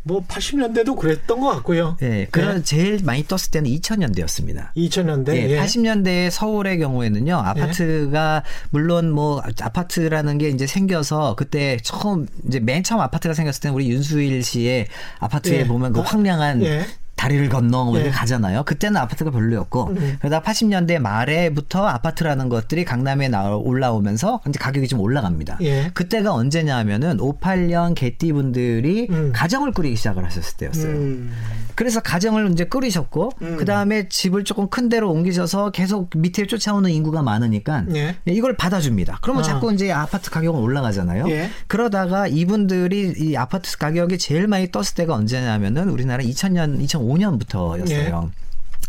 [0.03, 1.95] 뭐 80년대도 그랬던 것 같고요.
[2.01, 4.73] 예, 그런 제일 많이 떴을 때는 2000년대였습니다.
[4.73, 5.35] 2000년대.
[5.35, 5.59] 예, 예.
[5.59, 12.99] 80년대 서울의 경우에는요, 아파트가, 물론 뭐, 아파트라는 게 이제 생겨서, 그때 처음, 이제 맨 처음
[13.01, 14.87] 아파트가 생겼을 때는 우리 윤수일 씨의
[15.19, 15.67] 아파트에 예.
[15.67, 16.85] 보면 그 아, 황량한 예.
[17.21, 18.11] 다리를 건너 뭐 이렇게 예.
[18.11, 18.63] 가잖아요.
[18.63, 20.17] 그때는 아파트가 별로였고, 음.
[20.19, 25.59] 그러다 80년대 말에부터 아파트라는 것들이 강남에 나 올라오면서 이제 가격이 좀 올라갑니다.
[25.61, 25.91] 예.
[25.93, 29.31] 그때가 언제냐 하면은 58년 개띠 분들이 음.
[29.35, 30.91] 가정을 꾸리기 시작을 하셨을 때였어요.
[30.93, 31.31] 음.
[31.75, 33.57] 그래서 가정을 이제 꾸리셨고 음.
[33.57, 38.15] 그 다음에 집을 조금 큰 데로 옮기셔서 계속 밑에 쫓아오는 인구가 많으니까 예.
[38.25, 39.19] 이걸 받아줍니다.
[39.21, 39.45] 그러면 아.
[39.45, 41.29] 자꾸 이제 아파트 가격은 올라가잖아요.
[41.29, 41.51] 예.
[41.67, 48.29] 그러다가 이분들이 이 아파트 가격이 제일 많이 떴을 때가 언제냐면은 우리나라 2000년, 2005 년부터였어요.
[48.33, 48.41] 예.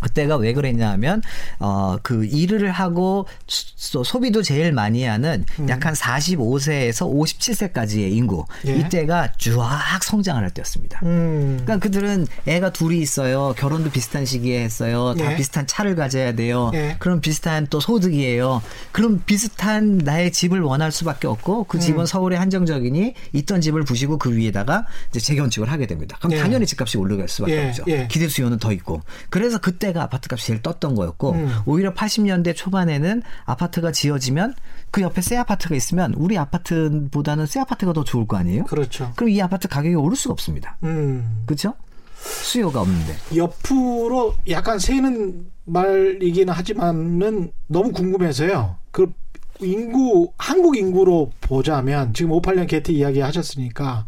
[0.03, 1.23] 그때가 왜 그랬냐 하면
[1.59, 8.69] 어 그 일을 하고 소, 소비도 제일 많이 하는 약한 45세에서 57세까지의 인구 음.
[8.69, 8.77] 예.
[8.77, 11.01] 이때가 쫙 성장을 할 때였습니다.
[11.05, 11.61] 음.
[11.63, 13.55] 그러니까 그들은 애가 둘이 있어요.
[13.57, 15.15] 결혼도 비슷한 시기에 했어요.
[15.19, 15.37] 다 예.
[15.37, 16.71] 비슷한 차를 가져야 돼요.
[16.75, 16.97] 예.
[16.99, 18.63] 그럼 비슷한 또 소득이에요.
[18.93, 21.65] 그럼 비슷한 나의 집을 원할 수밖에 없고 음.
[21.69, 26.17] 그 집은 서울에 한정적이니 있던 집을 부시고 그 위에다가 이제 재건축을 하게 됩니다.
[26.21, 26.39] 그럼 예.
[26.39, 27.85] 당연히 집값이 올라갈 수밖에 예, 없죠.
[27.89, 28.09] 예.
[28.11, 29.03] 기대 수요는 더 있고.
[29.31, 31.51] 그래서 그때 가 아파트값이 제일 떴던 거였고 음.
[31.67, 34.55] 오히려 80년대 초반에는 아파트가 지어지면
[34.91, 38.65] 그 옆에 새 아파트가 있으면 우리 아파트보다는 새 아파트가 더 좋을 거 아니에요?
[38.65, 39.13] 그렇죠.
[39.17, 40.77] 그럼 이 아파트 가격이 오를 수가 없습니다.
[40.85, 41.43] 음.
[41.47, 41.75] 그렇죠?
[42.17, 43.15] 수요가 없는데.
[43.37, 48.77] 옆으로 약간 새는 말이기는 하지만은 너무 궁금해서요.
[48.91, 49.13] 그
[49.61, 54.07] 인구 한국 인구로 보자면 지금 58년 개티 이야기 하셨으니까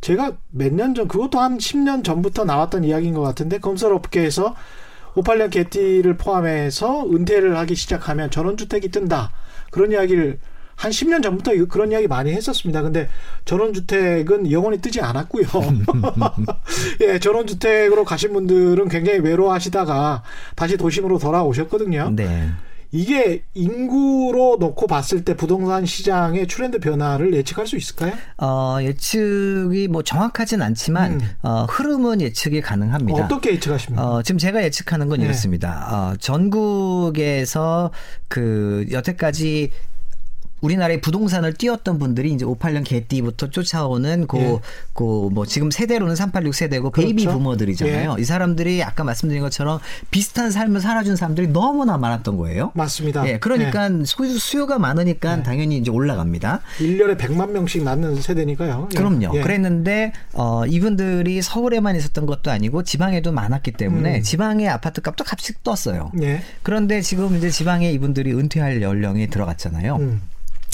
[0.00, 4.54] 제가 몇 년 전 그것도 한 10년 전부터 나왔던 이야기인 것 같은데 건설업계에서
[5.14, 9.30] 58년 개티를 포함해서 은퇴를 하기 시작하면 전원주택이 뜬다
[9.70, 10.38] 그런 이야기를
[10.78, 12.82] 한 10년 전부터 그런 이야기 많이 했었습니다.
[12.82, 13.08] 근데
[13.44, 15.46] 전원주택은 영원히 뜨지 않았고요.
[17.02, 20.22] 예, 전원주택으로 가신 분들은 굉장히 외로워하시다가
[20.54, 22.12] 다시 도심으로 돌아오셨거든요.
[22.14, 22.50] 네.
[22.90, 28.14] 이게 인구로 놓고 봤을 때 부동산 시장의 트렌드 변화를 예측할 수 있을까요?
[28.38, 31.20] 어, 예측이 뭐 정확하진 않지만 음.
[31.42, 33.24] 어, 흐름은 예측이 가능합니다.
[33.24, 34.02] 어떻게 예측하십니까?
[34.02, 35.26] 어, 지금 제가 예측하는 건 네.
[35.26, 35.88] 이렇습니다.
[36.12, 37.90] 어, 전국에서
[38.28, 39.70] 그 여태까지
[40.60, 44.58] 우리나라의 부동산을 띄웠던 분들이 이제 58년 개띠부터 쫓아오는 고, 예.
[44.92, 47.38] 고, 뭐, 지금 세대로는 386 세대고 베이비 그렇죠.
[47.38, 48.16] 부머들이잖아요.
[48.18, 49.78] 이 사람들이 아까 말씀드린 것처럼
[50.10, 52.72] 비슷한 삶을 살아준 사람들이 너무나 많았던 거예요.
[52.74, 53.26] 맞습니다.
[53.28, 56.60] 예, 그러니까 소유, 수요가 많으니까 당연히 이제 올라갑니다.
[56.80, 56.84] 예.
[56.84, 58.88] 1년에 100만 명씩 낳는 세대니까요.
[58.92, 58.96] 예.
[58.96, 59.36] 그럼요.
[59.36, 59.40] 예.
[59.40, 64.22] 그랬는데 어 이분들이 서울에만 있었던 것도 아니고 지방에도 많았기 때문에 음.
[64.22, 66.12] 지방의 아파트 값도 값이 떴어요.
[66.22, 66.42] 예.
[66.62, 69.96] 그런데 지금 이제 지방에 이분들이 은퇴할 연령에 들어갔잖아요.
[69.96, 70.22] 음.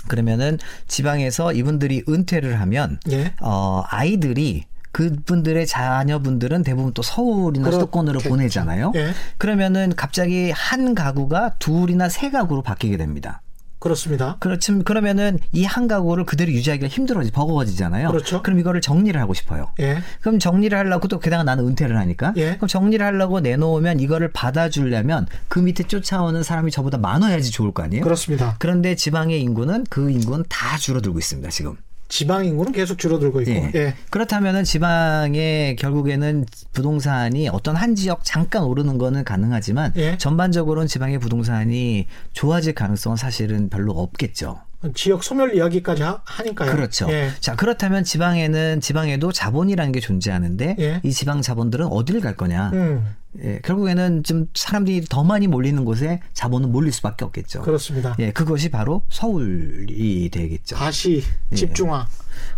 [0.09, 3.33] 그러면은 지방에서 이분들이 은퇴를 하면 예.
[3.41, 4.65] 어 아이들이
[4.95, 7.71] 그분들의 자녀분들은 대부분 또 서울이나.
[7.71, 8.93] 수도권으로 보내잖아요.
[8.95, 9.11] 예.
[9.39, 13.43] 그러면은 갑자기 한 가구가 둘이나 세 가구로 바뀌게 됩니다.
[13.85, 14.37] 그렇습니다.
[14.41, 18.09] 그렇지 그러면은 이 한 가구를 그대로 유지하기가 힘들어지 버거워지잖아요.
[18.09, 18.43] 그렇죠.
[18.45, 19.71] 럼 이거를 정리를 하고 싶어요.
[19.81, 19.99] 예.
[20.21, 22.57] 그럼 정리를 하려고 또 게다가 나는 은퇴를 하니까 예.
[22.57, 28.03] 그럼 정리를 하려고 내놓으면 이거를 받아주려면 그 밑에 쫓아오는 사람이 저보다 많아야지 좋을 거 아니에요.
[28.05, 28.57] 그렇습니다.
[28.59, 31.77] 그런데 지방의 인구는 그 인구는 다 줄어들고 있습니다 지금.
[32.09, 33.53] 지방 인구는 계속 줄어들고 있고.
[33.53, 33.71] 예.
[33.75, 33.95] 예.
[34.11, 40.17] 그렇다면은 지방에 결국에는 부동산이 어떤 한 지역 잠깐 오르는 거는 가능하지만 예.
[40.19, 44.61] 전반적으로는 지방의 부동산이 좋아질 가능성은 사실은 별로 없겠죠.
[44.95, 47.07] 지역 소멸 이야기까지 하, 니까요 그렇죠.
[47.11, 47.31] 예.
[47.41, 51.01] 자, 그렇다면 지방에는 지방에도 자본이라는 게 존재하는데 예.
[51.03, 52.71] 이 지방 자본들은 어디를 갈 거냐?
[52.75, 57.63] 음, 예, 결국에는 좀 사람들이 더 많이 몰리는 곳에 자본은 몰릴 수밖에 없겠죠.
[57.63, 58.15] 그렇습니다.
[58.19, 60.77] 예, 그것이 바로 서울이 되겠죠.
[60.77, 61.23] 다시
[61.55, 62.07] 집중화.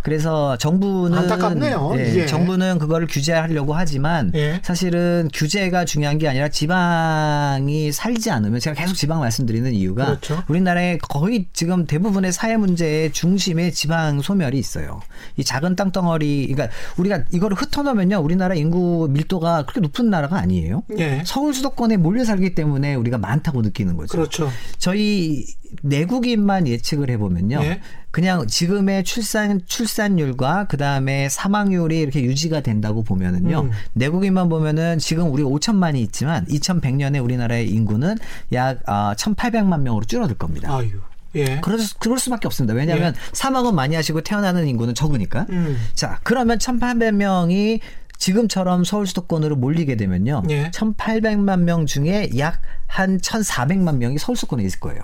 [0.01, 2.25] 그래서 정부는 안타깝네요, 예, 이게.
[2.25, 4.59] 정부는 그거를 규제하려고 하지만 예.
[4.63, 10.43] 사실은 규제가 중요한 게 아니라 지방이 살지 않으면 제가 계속 지방 말씀드리는 이유가 그렇죠.
[10.47, 15.01] 우리나라의 거의 지금 대부분의 사회 문제의 중심에 지방 소멸이 있어요.
[15.35, 18.17] 이 작은 땅덩어리 그러니까 우리가 이거를 흩어놓으면요.
[18.17, 20.83] 우리나라 인구 밀도가 그렇게 높은 나라가 아니에요.
[20.99, 21.23] 예.
[21.25, 24.11] 서울 수도권에 몰려 살기 때문에 우리가 많다고 느끼는 거죠.
[24.17, 24.49] 그렇죠.
[24.77, 25.45] 저희
[25.81, 27.59] 내국인만 예측을 해보면요.
[27.63, 27.81] 예.
[28.11, 33.61] 그냥 지금의 출산 출산율과 그 다음에 사망률이 이렇게 유지가 된다고 보면은요.
[33.61, 33.71] 음.
[33.93, 38.15] 내국인만 보면은 지금 우리 5천만이 있지만 2100년에 우리나라의 인구는
[38.53, 40.75] 약 아, 1,800만 명으로 줄어들 겁니다.
[40.75, 40.89] 아유.
[41.35, 41.59] 예.
[41.61, 42.73] 그럴, 수- 그럴 수밖에 없습니다.
[42.73, 45.45] 왜냐하면 사망은 많이 하시고 태어나는 인구는 적으니까.
[45.49, 45.77] 음.
[45.93, 47.79] 자, 그러면 1,800명이
[48.17, 50.43] 지금처럼 서울 수도권으로 몰리게 되면요.
[50.49, 50.71] 예.
[50.71, 55.01] 1,800만 명 중에 약 한 1,400만 명이 서울 수도권에 있을 거예요.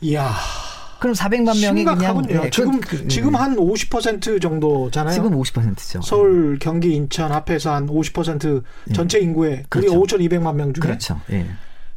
[0.00, 0.32] 이야.
[1.00, 2.42] 그럼 400만 명이 그냥 심각하군요.
[2.44, 5.12] 예, 지금 그- 그- 지금 한50% 정도잖아요.
[5.14, 6.00] 지금 50%죠.
[6.02, 8.62] 서울, 경기, 인천 합해서 한 50%
[8.94, 10.00] 전체 인구의 그렇죠.
[10.00, 11.20] 우리 5,200만 명 중에 그렇죠.
[11.30, 11.46] 예.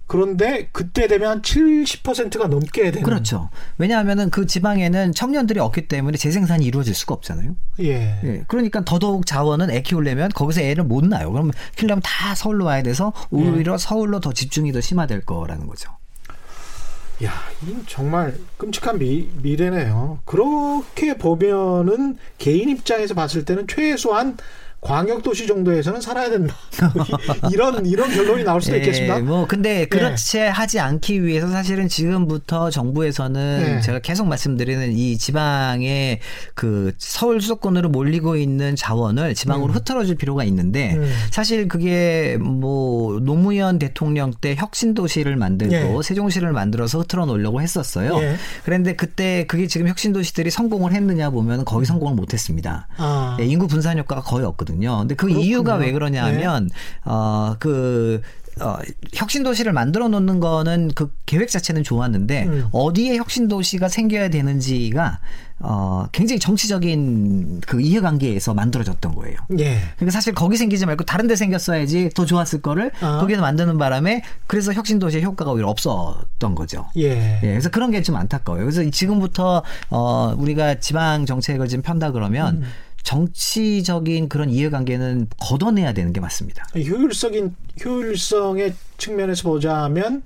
[0.09, 3.51] 그런데 그때 되면 한 70%가 넘게 되는 그렇죠.
[3.77, 7.55] 왜냐하면은 그 지방에는 청년들이 없기 때문에 재생산이 이루어질 수가 없잖아요.
[7.81, 8.19] 예.
[8.23, 8.43] 예.
[8.47, 11.31] 그러니까 더더욱 자원은 애 키우려면 거기서 애를 못 낳아요.
[11.31, 15.91] 그럼 키우려면 다 서울로 와야 돼서 오히려 서울로 더 집중이 더 심화될 거라는 거죠.
[17.23, 17.33] 야,
[17.67, 20.21] 이 정말 끔찍한 미, 미래네요.
[20.25, 24.37] 그렇게 보면은 개인 입장에서 봤을 때는 최소한
[24.81, 26.55] 광역 도시 정도에서는 살아야 된다.
[27.51, 29.17] 이런 이런 결론이 나올 수도 있겠습니다.
[29.17, 33.81] 예, 뭐 근데 그렇지 하지 않기 위해서 사실은 지금부터 정부에서는 예.
[33.81, 36.19] 제가 계속 말씀드리는 이 지방의
[36.55, 41.13] 그 서울 수도권으로 몰리고 있는 자원을 지방으로 흩어줄 필요가 있는데 음.
[41.31, 46.01] 사실 그게 뭐 노무현 대통령 때 혁신 도시를 만들고 예.
[46.01, 48.17] 세종시를 만들어서 흐트러 놓으려고 했었어요.
[48.21, 48.35] 예.
[48.63, 52.87] 그런데 그때 그게 지금 혁신 도시들이 성공을 했느냐 보면 거의 성공을 못 했습니다.
[52.97, 54.68] 아, 예, 인구 분산 효과가 거의 없거든요.
[54.77, 55.45] 근데 그 그렇군요.
[55.45, 56.69] 이유가 왜 그러냐 하면
[57.05, 58.21] 어, 그
[58.61, 58.77] 어,
[59.13, 62.67] 혁신 도시를 만들어 놓는 거는 그 계획 자체는 좋았는데 음.
[62.73, 65.19] 어디에 혁신 도시가 생겨야 되는지가
[65.61, 69.37] 어, 굉장히 정치적인 그 이해관계에서 만들어졌던 거예요.
[69.59, 69.79] 예.
[69.95, 73.19] 그러니까 사실 거기 생기지 말고 다른 데 생겼어야지 더 좋았을 거를 아.
[73.19, 76.85] 거기서 만드는 바람에 그래서 혁신 도시의 효과가 오히려 없었던 거죠.
[76.97, 77.39] 예.
[77.43, 78.63] 예, 그래서 그런 게 좀 안타까워요.
[78.63, 82.63] 그래서 지금부터 어 우리가 지방 정책을 지금 편다 그러면 음.
[83.03, 86.65] 정치적인 그런 이해관계는 걷어내야 되는 게 맞습니다.
[86.75, 90.23] 효율적인 효율성의 측면에서 보자면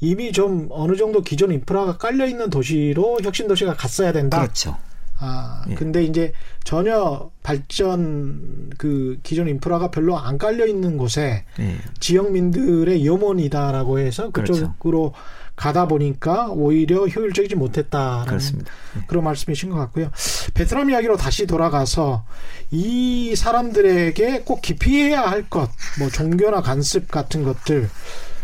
[0.00, 4.40] 이미 좀 어느 정도 기존 인프라가 깔려 있는 도시로 혁신 도시가 갔어야 된다.
[4.40, 4.76] 그렇죠.
[5.22, 5.74] 아, 예.
[5.74, 6.32] 근데 이제
[6.64, 11.76] 전혀 발전 그 기존 인프라가 별로 안 깔려 있는 곳에 예.
[12.00, 14.54] 지역민들의 염원이다라고 해서 그렇죠.
[14.54, 15.12] 그쪽으로
[15.60, 18.72] 가다 보니까 오히려 효율적이지 못했다라는 그렇습니다.
[19.06, 20.10] 그런 말씀이신 것 같고요.
[20.54, 22.24] 베트남 이야기로 다시 돌아가서
[22.70, 25.68] 이 사람들에게 꼭 기피해야 할 것,
[25.98, 27.90] 뭐 종교나 간습 같은 것들,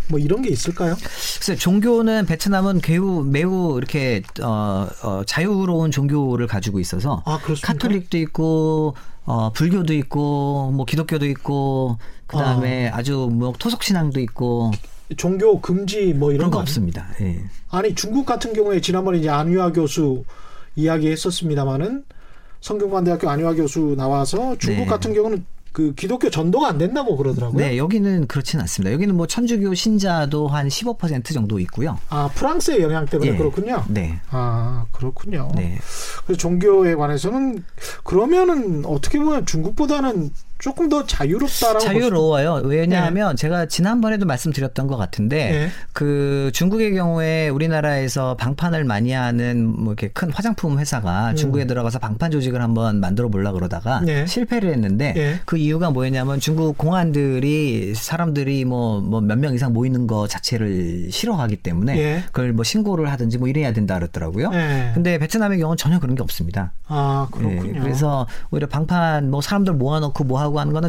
[0.08, 0.94] 뭐 이런 게 있을까요?
[0.94, 7.40] 글쎄 종교는 베트남은 매우 매우 이렇게 어, 어, 자유로운 종교를 가지고 있어서 아?
[7.62, 13.02] 카톨릭도 있고 어, 불교도 있고 뭐 기독교도 있고 그다음에 아.
[13.02, 14.70] 주뭐 토속 신앙도 있고
[15.16, 17.06] 종교 금지 뭐 이런 거 없습니다.
[17.20, 17.42] 예.
[17.70, 20.24] 아니 중국 같은 경우에 지난번에 이제 안유아 교수
[20.74, 22.04] 이야기했었습니다마는
[22.60, 24.86] 성균관대학교 안유아 교수 나와서 중국 네.
[24.86, 25.44] 같은 경우는
[25.76, 27.58] 그 기독교 전도가 안 된다고 그러더라고요.
[27.58, 28.94] 네, 여기는 그렇진 않습니다.
[28.94, 31.98] 여기는 뭐 천주교 신자도 한 15% 정도 있고요.
[32.08, 33.36] 아 프랑스의 영향 때문에 예.
[33.36, 33.84] 그렇군요.
[33.88, 34.18] 네.
[34.30, 35.52] 아 그렇군요.
[35.54, 35.78] 네.
[36.24, 37.62] 그래서 종교에 관해서는
[38.04, 42.62] 그러면은 어떻게 보면 중국보다는 조금 더 자유롭다라고 자유로워요.
[42.64, 45.68] 왜냐하면 제가 지난번에도 말씀드렸던 것 같은데 네.
[45.92, 52.30] 그 중국의 경우에 우리나라에서 방판을 많이 하는 뭐 이렇게 큰 화장품 회사가 중국에 들어가서 방판
[52.30, 54.06] 조직을 한번 만들어 보려 그러다가 음.
[54.06, 54.26] 네.
[54.26, 55.40] 실패를 했는데 네.
[55.44, 61.56] 그 이유가 뭐였냐면 중국 공안들이 사람들이 뭐 뭐 몇 명 이상 모이는 거 자체를 싫어하기
[61.56, 62.22] 때문에 예.
[62.26, 64.50] 그걸 뭐 신고를 하든지 뭐 이래야 된다 그랬더라고요.
[64.50, 64.90] 네.
[64.94, 66.72] 근데 베트남의 경우는 전혀 그런 게 없습니다.
[66.86, 67.76] 아 그렇군요.
[67.76, 70.88] 예, 그래서 오히려 방판 뭐 사람들 모아놓고 뭐 하고 하는 거는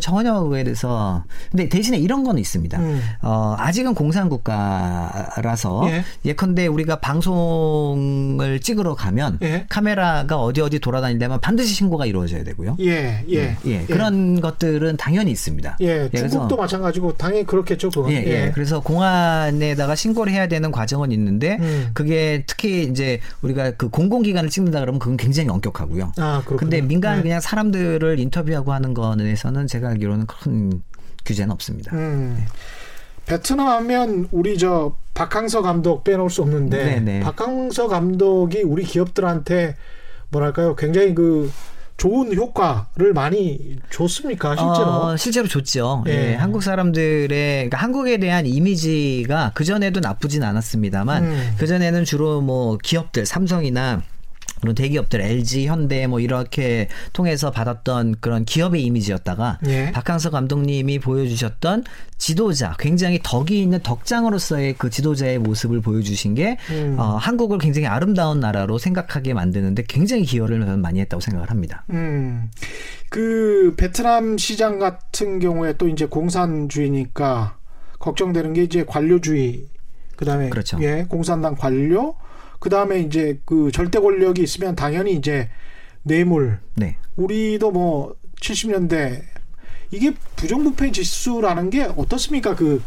[0.50, 2.80] 그에 대해서 근데 대신에 이런 건 있습니다.
[2.80, 3.02] 음.
[3.22, 6.04] 어, 아직은 공산 국가라서 예.
[6.26, 6.34] 예.
[6.34, 9.66] 컨대 우리가 방송을 찍으러 가면 예.
[9.70, 12.78] 카메라가 어디 어디 돌아다니려면 반드시 신고가 이루어져야 되고요.
[12.80, 15.78] 예, 예, 예, 그런 것들은 당연히 있습니다.
[15.82, 18.12] 예, 그래서- 중국도 마찬가지고 당연히 그렇겠죠, 그건.
[18.12, 18.52] 예, 예.
[18.54, 21.90] 그래서 공안에다가 신고를 해야 되는 과정은 있는데 음.
[21.94, 26.14] 그게 특히 이제 우리가 그 공공기관을 찍는다 그러면 그건 굉장히 엄격하고요.
[26.18, 26.58] 아, 그렇군요.
[26.58, 27.24] 근데 민간 네.
[27.24, 30.82] 그냥 사람들을 인터뷰하고 하는 거에서 는 제가 알기로는 큰
[31.26, 31.96] 규제는 없습니다.
[31.96, 32.46] 음.
[33.26, 37.20] 베트남 하면 우리 저 박항서 감독 빼놓을 수 없는데 네네.
[37.22, 39.76] 박항서 감독이 우리 기업들한테
[40.30, 41.52] 뭐랄까요 굉장히 그
[41.98, 44.88] 좋은 효과를 많이 줬습니까 실제로?
[44.88, 46.04] 어, 실제로 좋죠.
[46.08, 46.12] 예.
[46.32, 51.56] 예, 한국 사람들의 그러니까 한국에 대한 이미지가 그 전에도 나쁘진 않았습니다만 음.
[51.58, 54.04] 그 전에는 주로 뭐 기업들 삼성이나
[54.62, 59.92] 그런 대기업들 LG, 현대 뭐 이렇게 통해서 받았던 그런 기업의 이미지였다가 예.
[59.92, 61.84] 박항서 감독님이 보여주셨던
[62.18, 66.96] 지도자, 굉장히 덕이 있는 덕장으로서의 그 지도자의 모습을 보여주신 게 음.
[66.98, 71.84] 어, 한국을 굉장히 아름다운 나라로 생각하게 만드는데 굉장히 기여를 많이 했다고 생각을 합니다.
[71.92, 72.50] 음.
[73.10, 77.58] 그 베트남 시장 같은 경우에 또 이제 공산주의니까
[78.00, 79.68] 걱정되는 게 이제 관료주의.
[80.16, 80.80] 그다음에 그렇죠.
[80.82, 82.16] 예, 공산당 관료.
[82.60, 85.50] 그 다음에 이제 그 절대 권력이 있으면 당연히 이제
[86.04, 86.60] 뇌물.
[86.76, 86.98] 네.
[87.16, 89.22] 우리도 뭐 70년대
[89.92, 92.56] 이게 부정부패 지수라는 게 어떻습니까?
[92.56, 92.82] 그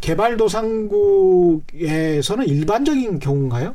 [0.00, 3.74] 개발도상국에서는 일반적인 경우인가요?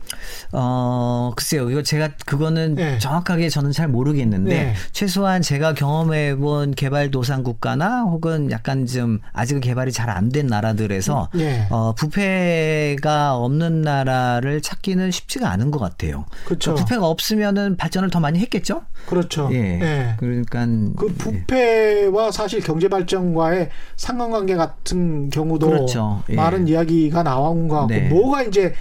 [0.52, 1.70] 어, 글쎄요.
[1.70, 2.98] 이거 제가 그거는 네.
[3.00, 4.74] 정확하게 저는 잘 모르겠는데 네.
[4.92, 11.30] 최소한 제가 경험해 본 개발도상 국가나 혹은 약간 좀 아직은 개발이 잘 안 된 나라들에서
[11.38, 11.68] 예.
[11.70, 16.26] 어, 부패가 없는 나라를 찾기는 쉽지가 않은 것 같아요.
[16.46, 16.72] 그렇죠.
[16.72, 18.82] 그러니까 부패가 없으면은 발전을 더 많이 했겠죠?
[19.06, 19.50] 그렇죠.
[19.52, 19.80] 예.
[19.82, 20.14] 예.
[20.18, 20.66] 그러니까
[20.98, 26.14] 그 부패와 사실 경제 발전과의 상관관계 같은 경우도 그렇죠.
[26.30, 26.36] 예.
[26.36, 28.08] 많은 이야기가 나온 것 같고 네.
[28.10, 28.73] 뭐가 이제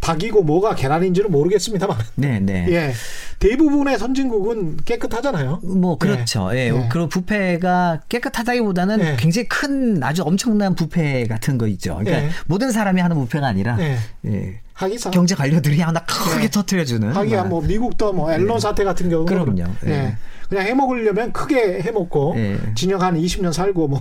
[0.00, 2.66] 닭이고 뭐가 계란인지는 모르겠습니다만 네, 네.
[2.74, 2.92] 예
[3.38, 5.60] 대부분의 선진국은 깨끗하잖아요.
[5.62, 6.50] 뭐 그렇죠.
[6.52, 6.66] 예.
[6.68, 6.88] 예.
[6.90, 9.16] 그리고 부패가 깨끗하다기보다는 예.
[9.18, 11.98] 굉장히 큰 아주 엄청난 부패 같은 거 있죠.
[12.00, 12.30] 그러니까 예.
[12.46, 13.96] 모든 사람이 하는 부패가 아니라 예.
[14.26, 14.60] 예.
[14.74, 16.50] 하기사 경제 관료들이 하나 크게 예.
[16.50, 17.12] 터트려주는.
[17.12, 19.72] 하기야 뭐 미국도 뭐 앨런 사태 같은 경우는 그럼요.
[19.86, 20.16] 예.
[20.52, 20.56] 예.
[20.56, 22.58] 그냥 해먹으려면 크게 해먹고 예.
[22.74, 24.00] 징역 한 20년 살고 뭐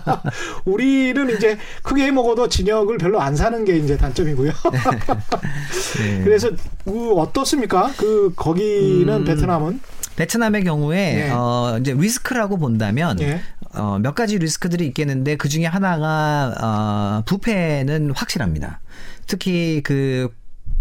[0.64, 4.52] 우리는 이제 크게 해먹어도 징역을 별로 안 사는 게 이제 단점이고요.
[6.00, 6.24] 예.
[6.24, 6.50] 그래서
[6.84, 7.90] 그 어떻습니까?
[7.96, 9.24] 그 거기는 음.
[9.24, 9.80] 베트남은
[10.16, 11.30] 베트남의 경우에 예.
[11.30, 13.40] 어 이제 리스크라고 본다면 예.
[13.74, 18.80] 어몇 가지 리스크들이 있겠는데 그 중에 하나가 어 부패는 확실합니다.
[19.26, 20.28] 특히 그,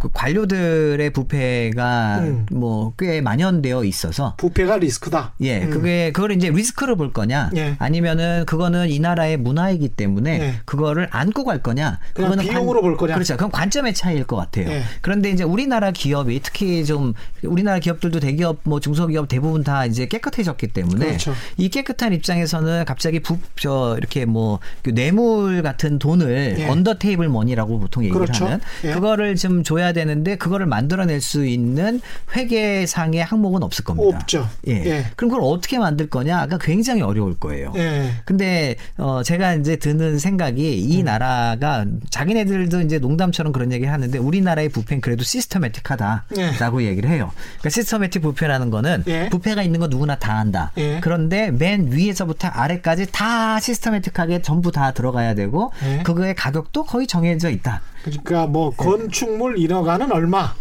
[0.02, 2.48] 그 관료들의 부패가 음.
[2.52, 5.36] 뭐꽤 만연되어 있어서 부패가 리스크다.
[5.42, 5.70] 예, 음.
[5.70, 7.76] 그게 그걸 이제 리스크로 볼 거냐, 예.
[7.78, 10.56] 아니면은 그거는 이 나라의 문화이기 때문에 예.
[10.66, 13.14] 그거를 안고 갈 거냐, 그거는 비용으로 볼 거냐.
[13.14, 13.36] 그렇죠.
[13.36, 14.72] 그건 관점의 차이일 것 같아요.
[14.72, 14.82] 예.
[15.02, 20.70] 그런데 이제 우리나라 기업이 특히 좀 우리나라 기업들도 대기업, 뭐 중소기업 대부분 다 이제 깨끗해졌기
[20.70, 21.36] 때문에 그렇죠.
[21.58, 26.68] 이 깨끗한 입장에서는 갑자기 부, 저 이렇게 뭐그 뇌물 같은 돈을 예.
[26.68, 28.46] under table money라고 보통 얘기를 그렇죠.
[28.46, 28.94] 하는 예.
[28.94, 32.02] 그거를 좀 줘야 되는데 그거를 만들어낼 수 있는
[32.36, 34.18] 회계상의 항목은 없을 겁니다.
[34.18, 34.48] 없죠.
[34.68, 34.74] 예.
[34.86, 35.06] 예.
[35.16, 37.74] 그럼 그걸 어떻게 만들 거냐가 굉장히 어려울 거예요.
[37.76, 38.12] 예.
[38.26, 40.92] 근데 어 제가 이제 드는 생각이 음.
[40.92, 47.32] 이 나라가 자기네들도 이제 농담처럼 그런 얘기를 하는데 우리나라의 부패는 그래도 시스테매틱하다라고 얘기를 해요.
[47.60, 49.30] 그러니까 시스테매틱 부패라는 거는 예.
[49.30, 50.72] 부패가 있는 거 누구나 다 한다.
[50.78, 51.00] 예.
[51.02, 56.04] 그런데 맨 위에서부터 아래까지 다 시스테매틱하게 전부 다 들어가야 되고 예.
[56.04, 57.82] 그거의 가격도 거의 정해져 있다.
[58.04, 60.54] 그러니까 뭐 건축물 인허가는 얼마?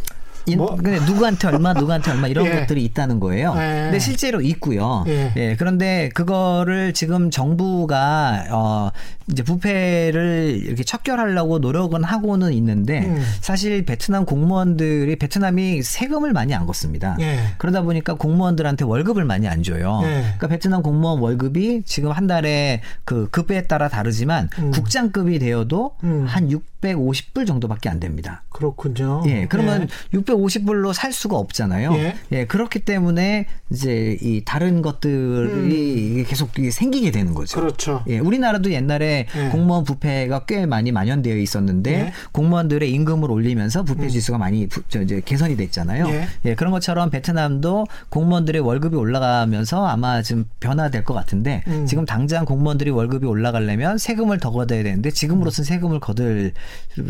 [0.46, 2.60] 인- 뭐 근데 누구한테 얼마, 누구한테 얼마 이런 예.
[2.60, 3.52] 것들이 있다는 거예요.
[3.56, 3.82] 예.
[3.84, 5.04] 근데 실제로 있고요.
[5.06, 5.32] 예.
[5.36, 5.56] 예.
[5.56, 8.90] 그런데 그거를 지금 정부가 어
[9.30, 13.22] 이제 부패를 이렇게 척결하려고 노력은 하고는 있는데 음.
[13.40, 17.16] 사실 베트남 공무원들이 베트남이 세금을 많이 안 걷습니다.
[17.20, 17.38] 예.
[17.58, 20.00] 그러다 보니까 공무원들한테 월급을 많이 안 줘요.
[20.04, 20.08] 예.
[20.22, 24.70] 그러니까 베트남 공무원 월급이 지금 한 달에 그 급에 따라 다르지만 음.
[24.70, 26.24] 국장급이 되어도 음.
[26.26, 28.42] 한 6, 650불 정도밖에 안 됩니다.
[28.48, 29.22] 그렇군요.
[29.26, 30.18] 예, 그러면 예.
[30.18, 31.92] 650불로 살 수가 없잖아요.
[31.94, 32.14] 예.
[32.32, 32.46] 예.
[32.46, 37.58] 그렇기 때문에 이제 이 다른 것들이 이게 계속 생기게 되는 거죠.
[37.58, 37.62] 음.
[37.62, 38.02] 그렇죠.
[38.08, 39.48] 예, 우리나라도 옛날에 예.
[39.50, 42.12] 공무원 부패가 꽤 많이 만연되어 있었는데 예.
[42.32, 46.08] 공무원들의 임금을 올리면서 부패 지수가 많이 부- 저 이제 개선이 됐잖아요.
[46.08, 46.26] 예.
[46.46, 51.86] 예, 그런 것처럼 베트남도 공무원들의 월급이 올라가면서 아마 지금 변화될 것 같은데 음.
[51.86, 56.52] 지금 당장 공무원들이 월급이 올라가려면 세금을 더 걷어야 되는데 지금으로선 세금을 거들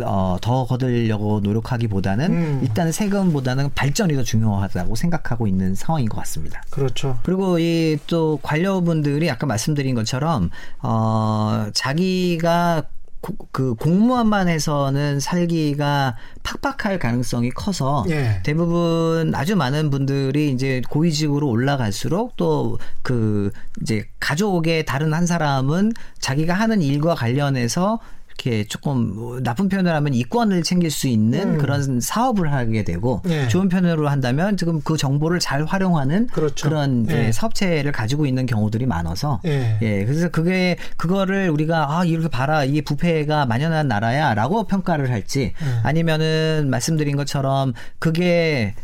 [0.03, 2.61] 어, 더 거들려고 노력하기보다는 음.
[2.63, 6.63] 일단 세금보다는 발전이 더 중요하다고 생각하고 있는 상황인 것 같습니다.
[6.71, 7.19] 그렇죠.
[7.23, 10.51] 그리고 이 또 관료분들이 아까 말씀드린 것처럼
[10.83, 12.85] 어 자기가
[13.21, 18.41] 고- 그 공무원만 해서는 살기가 팍팍할 가능성이 커서 예.
[18.45, 23.51] 대부분 아주 많은 분들이 이제 고위직으로 올라갈수록 또 그
[23.83, 27.99] 이제 가족의 다른 한 사람은 자기가 하는 일과 관련해서
[28.41, 31.59] 이렇게 조금 뭐 나쁜 표현을 하면 이권을 챙길 수 있는 음.
[31.59, 33.49] 그런 사업을 하게 되고 예.
[33.49, 36.71] 좋은 편으로 한다면 지금 그 정보를 잘 활용하는 그렇죠.
[36.71, 37.33] 런 예.
[37.33, 39.79] 사업체를 가지고 있는 경우들이 많아서 예.
[39.83, 45.81] 예, 그래서 그게 그거를 우리가 아 이렇게 봐라 이게 부패가 만연한 나라야라고 평가를 할지 예.
[45.83, 48.75] 아니면은 말씀드린 것처럼 그게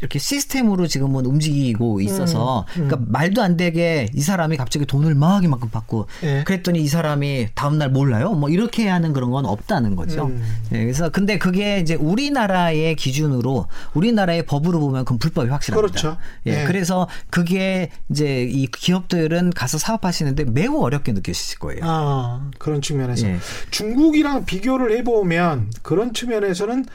[0.00, 5.42] 이렇게 시스템으로 지금은 움직이고 있어서 음, 그러니까 말도 안 되게 이 사람이 갑자기 돈을 막
[5.44, 6.44] 이만큼 받고 예.
[6.44, 10.26] 그랬더니 이 사람이 다음 날 몰라요 뭐 이렇게 하는 그런 건 없다는 거죠.
[10.26, 10.42] 음.
[10.72, 15.88] 예, 그래서 근데 그게 이제 우리나라의 기준으로 우리나라의 법으로 보면 그건 불법이 확실합니다.
[15.88, 16.16] 그렇죠.
[16.46, 16.64] 예, 예.
[16.64, 21.80] 그래서 그게 이제 이 기업들은 가서 사업하시는데 매우 어렵게 느껴지실 거예요.
[21.84, 23.26] 아, 그런 측면에서.
[23.26, 23.38] 예.
[23.70, 26.86] 중국이랑 비교를 해보면 그런 측면에서는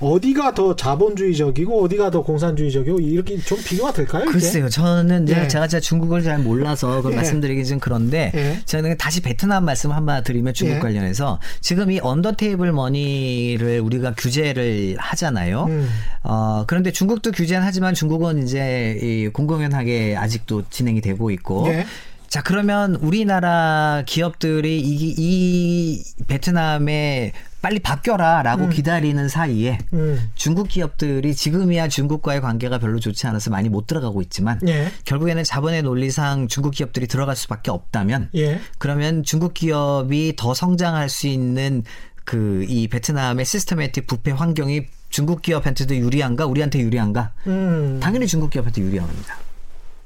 [0.00, 4.24] 어디가 더 자본주의적이고 어디가 더 공산주의적이고 이렇게 좀 비교가 될까요?
[4.24, 4.32] 이게?
[4.32, 5.48] 글쎄요, 저는 이제 예.
[5.48, 7.16] 제가 제가 중국을 잘 몰라서 그걸 예.
[7.16, 8.60] 말씀드리기 좀 그런데 예.
[8.66, 10.78] 저는 다시 베트남 말씀 한번 드리면 중국 예.
[10.80, 15.64] 관련해서 지금 이 under table money를 우리가 규제를 하잖아요.
[15.64, 15.88] 음.
[16.22, 21.86] 어, 그런데 중국도 규제는 하지만 중국은 이제 이 공공연하게 아직도 진행이 되고 있고 예.
[22.28, 27.32] 자, 그러면 우리나라 기업들이 이, 이 베트남에
[27.66, 30.30] 빨리 바뀌어라라고 기다리는 사이에 음.
[30.36, 34.88] 중국 기업들이 지금이야 중국과의 관계가 별로 좋지 않아서 많이 못 들어가고 있지만 예.
[35.04, 38.60] 결국에는 자본의 논리상 중국 기업들이 들어갈 수밖에 없다면 예.
[38.78, 41.82] 그러면 중국 기업이 더 성장할 수 있는
[42.24, 47.98] 그 이 베트남의 시스테매틱 부패 환경이 중국 기업한테도 유리한가 우리한테 유리한가 음.
[48.00, 49.45] 당연히 중국 기업한테 유리합니다.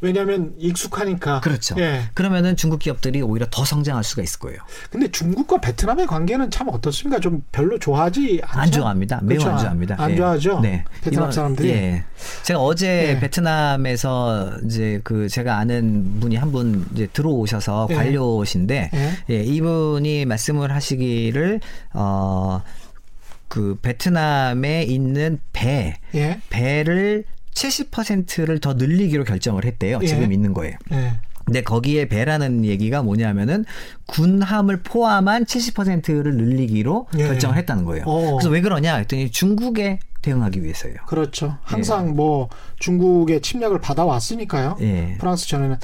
[0.02, 1.40] 왜냐하면 익숙하니까.
[1.40, 1.74] 그렇죠.
[1.78, 2.02] 예.
[2.14, 4.58] 그러면은 중국 기업들이 오히려 더 성장할 수가 있을 거예요.
[4.90, 7.20] 근데 중국과 베트남의 관계는 참 어떻습니까?
[7.20, 8.60] 좀 별로 좋아하지 않죠?
[8.60, 9.20] 안 좋아합니다.
[9.22, 9.50] 매우 그렇죠?
[9.50, 9.96] 안 좋아합니다.
[9.98, 10.16] 안 예.
[10.16, 10.60] 좋아하죠.
[10.60, 10.84] 네.
[11.02, 11.68] 베트남 이번- 사람들이.
[11.70, 12.04] 예.
[12.44, 13.20] 제가 어제 예.
[13.20, 17.94] 베트남에서 이제 그 제가 아는 분이 한 분 이제 들어오셔서 예.
[17.94, 19.12] 관료신데 예.
[19.30, 21.60] 예, 이분이 말씀을 하시기를
[21.92, 26.40] 어그 베트남에 있는 배 예.
[26.50, 27.24] 배를
[27.54, 29.98] 70%를 더 늘리기로 결정을 했대요.
[30.02, 30.06] 예.
[30.06, 30.76] 지금 있는 거예요.
[30.92, 31.12] 예.
[31.44, 33.64] 근데 거기에 배라는 얘기가 뭐냐면은
[34.06, 37.26] 군함을 포함한 70%를 늘리기로 예.
[37.26, 38.04] 결정을 했다는 거예요.
[38.06, 38.36] 어.
[38.36, 40.96] 그래서 왜 그러냐 했더니 중국에 대응하기 위해서예요.
[41.06, 41.56] 그렇죠.
[41.62, 42.48] 항상 뭐
[42.78, 44.76] 중국의 침략을 받아왔으니까요.
[44.82, 45.16] 예.
[45.18, 45.76] 프랑스 전에는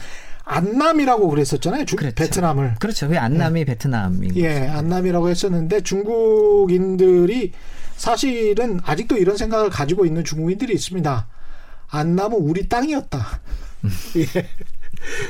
[0.44, 1.84] 안남이라고 그랬었잖아요.
[1.86, 2.14] 주- 그렇죠.
[2.14, 2.74] 베트남을.
[2.78, 3.08] 그렇죠.
[3.08, 4.72] 그 안남이 베트남인 예, 거죠.
[4.72, 7.50] 안남이라고 했었는데 중국인들이
[7.96, 11.26] 사실은 아직도 이런 생각을 가지고 있는 중국인들이 있습니다.
[11.88, 13.40] 안남은 우리 땅이었다.
[14.16, 14.46] 예.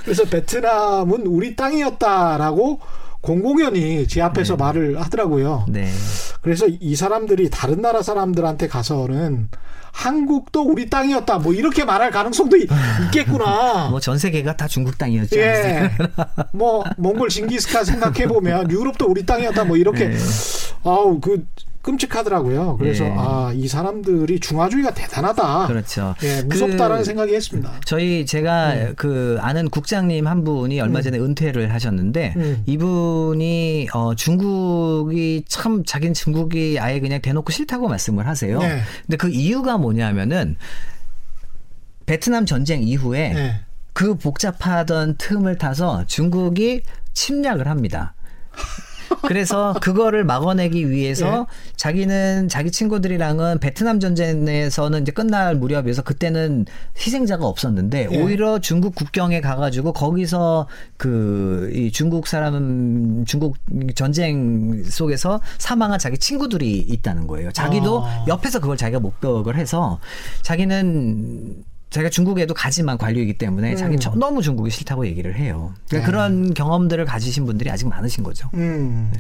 [0.05, 2.81] 그래서 베트남은 우리 땅이었다라고
[3.21, 5.67] 공공연히 제 앞에서 말을 하더라고요.
[5.69, 5.91] 네.
[6.41, 9.49] 그래서 이 사람들이 다른 나라 사람들한테 가서는
[9.93, 11.39] 한국도 우리 땅이었다.
[11.39, 12.69] 뭐 이렇게 말할 가능성도 있-
[13.07, 13.89] 있겠구나.
[13.89, 15.37] 뭐 전 세계가 다 중국 땅이었죠.
[15.41, 15.91] 예.
[16.53, 19.65] 뭐 몽골 징기스칸 생각해 보면 유럽도 우리 땅이었다.
[19.65, 20.17] 뭐 이렇게 네.
[20.85, 21.45] 아우 그
[21.87, 22.77] 끔찍하더라고요.
[22.79, 23.15] 그래서 예.
[23.17, 25.69] 아이 사람들이 중화주의가 대단하다.
[25.69, 26.15] 그렇죠.
[26.25, 27.73] 예, 무섭다라는 그- 생각이 했습니다.
[27.87, 28.93] 저희 제가 네.
[28.97, 32.63] 그 아는 국장님 한 분이 얼마 전에 은퇴를 하셨는데 음.
[32.67, 38.59] 이분이 어 중국이 참 자기는 중국이 아예 그냥 대놓고 싫다고 말씀을 하세요.
[38.59, 38.81] 네.
[39.07, 40.57] 근데 그 이유가 뭐냐면은
[42.05, 43.61] 베트남 전쟁 이후에 예.
[43.93, 46.83] 그 복잡하던 틈을 타서 중국이
[47.15, 48.15] 침략을 합니다.
[49.27, 51.73] 그래서 그거를 막아내기 위해서 예.
[51.77, 56.67] 자기는 자기 친구들이랑은 베트남 전쟁에서는 이제 끝날 무렵에서 그때는
[56.99, 58.23] 희생자가 없었는데 예.
[58.23, 63.57] 오히려 중국 국경에 가가지고 거기서 그 이 중국 사람 중국
[63.95, 67.53] 전쟁 속에서 사망한 자기 친구들이 있다는 거예요.
[67.53, 68.25] 자기도 아.
[68.29, 70.01] 옆에서 그걸 자기가 목격을 해서
[70.43, 71.65] 자기는
[71.97, 73.77] 자기가 중국에도 가지만 관료이기 때문에 음.
[73.77, 75.73] 자기는 저- 너무 중국이 싫다고 얘기를 해요.
[75.89, 78.51] 그러니까 그런 경험들을 가지신 분들이 아직 많으신 거죠.
[78.55, 79.11] 음,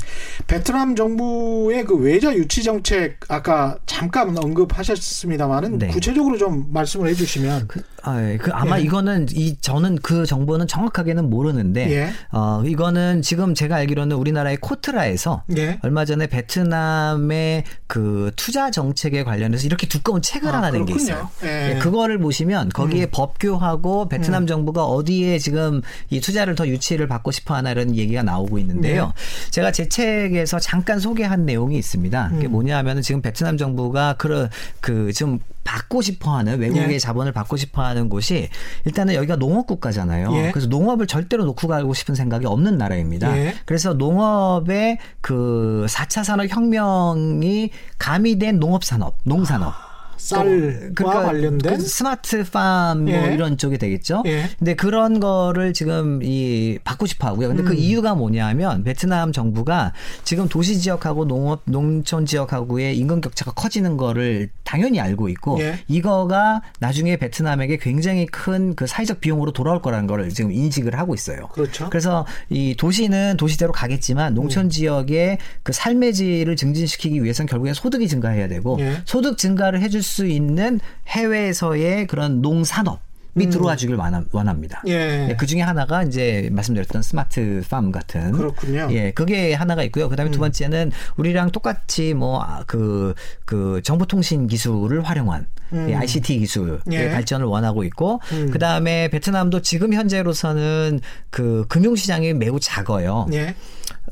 [0.46, 5.86] 베트남 정부의 그 외자 유치 정책 아까 잠깐 언급하셨습니다만은 네.
[5.88, 8.36] 구체적으로 좀 말씀을 해주시면 그, 아, 예.
[8.36, 8.82] 그 아마 예.
[8.82, 12.12] 이거는 이 저는 그 정보는 정확하게는 모르는데 예.
[12.32, 15.78] 어 이거는 지금 제가 알기로는 우리나라의 코트라에서 예.
[15.82, 20.94] 얼마 전에 베트남의 그 투자 정책에 관련해서 이렇게 두꺼운 책을 아, 하나 낸 게.
[20.94, 21.30] 있어요.
[21.44, 21.74] 예.
[21.76, 24.46] 예, 그거를 보시면 거기에 법규하고 베트남 음.
[24.46, 29.06] 정부가 어디에 지금 이 투자를 더 유치를 받고 싶어 하나 이런 얘기가 나오고 있는데요.
[29.06, 29.50] 네.
[29.50, 32.30] 제가 제 책에서 잠깐 소개한 내용이 있습니다.
[32.30, 32.52] 그게 음.
[32.52, 34.48] 뭐냐면은 지금 베트남 정부가 그런
[34.80, 36.98] 그좀 받고 싶어 하는 외국의 예.
[36.98, 38.48] 자본을 받고 싶어 하는 곳이
[38.84, 40.32] 일단은 여기가 농업 국가잖아요.
[40.36, 40.50] 예.
[40.52, 43.36] 그래서 농업을 절대로 놓고 가고 싶은 생각이 없는 나라입니다.
[43.36, 43.54] 예.
[43.66, 49.85] 그래서 농업의 그 4차 산업 혁명이 가미된 농업 산업, 농산업
[50.26, 53.34] 쌀과 관련된 그 스마트 팜 뭐 예.
[53.34, 54.22] 이런 쪽이 되겠죠.
[54.26, 54.48] 예.
[54.58, 57.48] 근데 그런 거를 지금 이 받고 싶어 하고요.
[57.48, 57.76] 근데 그 음.
[57.76, 59.92] 이유가 뭐냐면 베트남 정부가
[60.24, 65.78] 지금 도시 지역하고 농업 농촌 지역하고의 인근 격차가 커지는 거를 당연히 알고 있고 예.
[65.88, 71.48] 이거가 나중에 베트남에게 굉장히 큰 그 사회적 비용으로 돌아올 거라는 거를 지금 인식을 하고 있어요.
[71.52, 71.88] 그렇죠.
[71.90, 74.34] 그래서 이 도시는 도시대로 가겠지만 음.
[74.34, 79.02] 농촌 지역의 그 삶의 질을 증진시키기 위해서는 결국엔 소득이 증가해야 되고 예.
[79.04, 83.06] 소득 증가를 해줄 수 있는 해외에서의 그런 농산업.
[83.38, 83.96] 이 들어와 주길
[84.32, 84.82] 원합니다.
[84.86, 84.90] 음.
[84.90, 85.36] 예.
[85.38, 88.32] 그 중에 하나가 이제 말씀드렸던 스마트 팜 같은.
[88.32, 88.88] 그렇군요.
[88.92, 90.08] 예, 그게 하나가 있고요.
[90.08, 93.14] 그 다음에 두 번째는 우리랑 똑같이 뭐, 그,
[93.44, 95.88] 그 정보통신 기술을 활용한 음.
[95.90, 97.10] 이 ICT 기술의 예.
[97.10, 98.50] 발전을 원하고 있고, 음.
[98.50, 101.00] 그 다음에 베트남도 지금 현재로서는
[101.30, 103.26] 그 금융시장이 매우 작아요.
[103.32, 103.54] 예.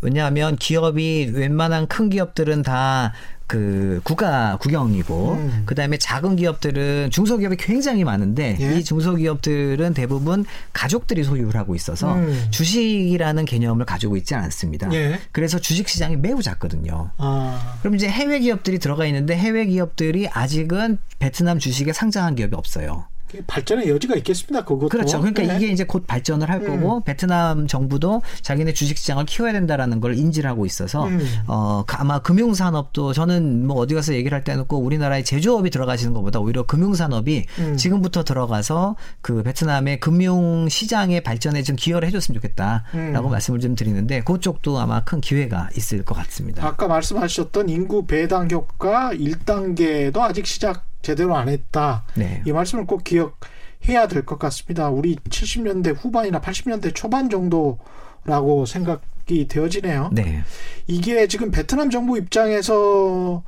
[0.03, 3.15] 왜냐하면 기업이 웬만한 큰 기업들은 다
[3.47, 5.63] 그 국가 국영이고 음.
[5.67, 8.79] 그다음에 작은 기업들은 중소기업이 굉장히 많은데 예.
[8.79, 12.47] 이 중소기업들은 대부분 가족들이 소유를 하고 있어서 음.
[12.51, 14.93] 주식이라는 개념을 가지고 있지 않습니다.
[14.95, 15.21] 예.
[15.33, 17.11] 그래서 주식 시장이 매우 작거든요.
[17.19, 17.79] 아.
[17.81, 23.07] 그럼 이제 해외 기업들이 들어가 있는데 해외 기업들이 아직은 베트남 주식에 상장한 기업이 없어요.
[23.47, 24.65] 발전의 여지가 있겠습니다.
[24.65, 24.89] 그것도.
[24.89, 25.21] 그렇죠.
[25.21, 25.57] 그러니까 예.
[25.57, 26.81] 이게 이제 곧 발전을 할 음.
[26.81, 31.21] 거고 베트남 정부도 자기네 주식 시장을 키워야 된다라는 걸 인지를 하고 있어서 음.
[31.47, 36.13] 어 아마 금융 산업도 저는 뭐 어디 가서 얘기를 할 때는 꼭 우리나라의 제조업이 들어가시는
[36.13, 37.77] 것보다 오히려 금융 산업이 음.
[37.77, 43.31] 지금부터 들어가서 그 베트남의 금융 시장의 발전에 좀 기여를 해줬으면 좋겠다라고 음.
[43.31, 46.67] 말씀을 좀 드리는데 그쪽도 아마 큰 기회가 있을 것 같습니다.
[46.67, 52.05] 아까 말씀하셨던 인구 배당 효과 1단계도 아직 시작 제대로 안 했다.
[52.17, 52.43] 네.
[52.45, 54.89] 이 말씀을 꼭 기억해야 될 것 같습니다.
[54.89, 60.11] 우리 70년대 후반이나 80년대 초반 정도라고 생각이 되어지네요.
[60.13, 60.43] 네.
[60.89, 63.43] 이게 지금 베트남 정부 입장에서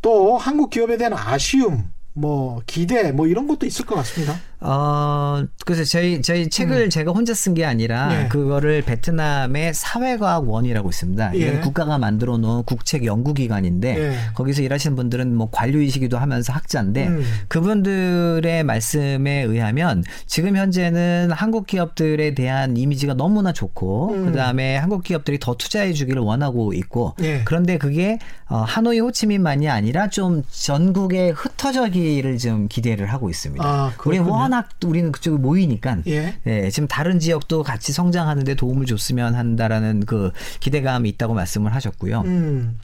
[0.00, 4.34] 또 한국 기업에 대한 아쉬움, 뭐 기대, 뭐 이런 것도 있을 것 같습니다.
[4.64, 8.12] 어, 그래서 저희, 저희 책을 제가 혼자 쓴 게 아니라 음.
[8.12, 8.28] 예.
[8.28, 11.34] 그거를 베트남의 사회과학 원이라고 있습니다.
[11.34, 11.60] 이게 예.
[11.60, 14.16] 국가가 만들어 놓은 국책 연구기관인데 예.
[14.34, 17.22] 거기서 일하시는 분들은 뭐 관료이시기도 하면서 학자인데 음.
[17.48, 24.26] 그분들의 말씀에 의하면 지금 현재는 한국 기업들에 대한 이미지가 너무나 좋고 음.
[24.26, 27.42] 그 다음에 한국 기업들이 더 투자해 주기를 원하고 있고 예.
[27.44, 33.64] 그런데 그게 어, 하노이 호치민만이 아니라 좀 전국에 흩어져기를 좀 기대를 하고 있습니다.
[33.66, 34.18] 아, 우리.
[34.52, 36.34] 워낙 우리는 그쪽에 모이니까 예.
[36.46, 40.30] 예, 지금 다른 지역도 같이 성장하는데 도움을 줬으면 한다라는 그
[40.60, 42.20] 기대감이 있다고 말씀을 하셨고요.
[42.26, 42.78] 음.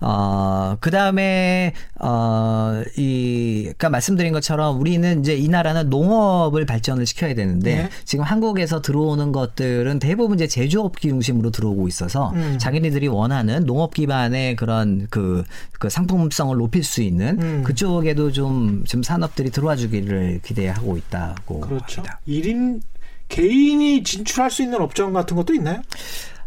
[0.00, 7.34] 어, 그 다음에, 어, 이, 아까 말씀드린 것처럼 우리는 이제 이 나라는 농업을 발전을 시켜야
[7.34, 7.88] 되는데 네.
[8.04, 12.56] 지금 한국에서 들어오는 것들은 대부분 이제 제조업 중심으로 들어오고 있어서 음.
[12.58, 17.62] 자기네들이 원하는 농업 기반의 그런 그, 그 상품성을 높일 수 있는 음.
[17.64, 22.02] 그쪽에도 좀, 좀 산업들이 들어와 주기를 기대하고 있다고 그렇죠.
[22.02, 22.20] 합니다.
[22.26, 22.80] 1인
[23.28, 25.80] 개인이 진출할 수 있는 업종 같은 것도 있나요?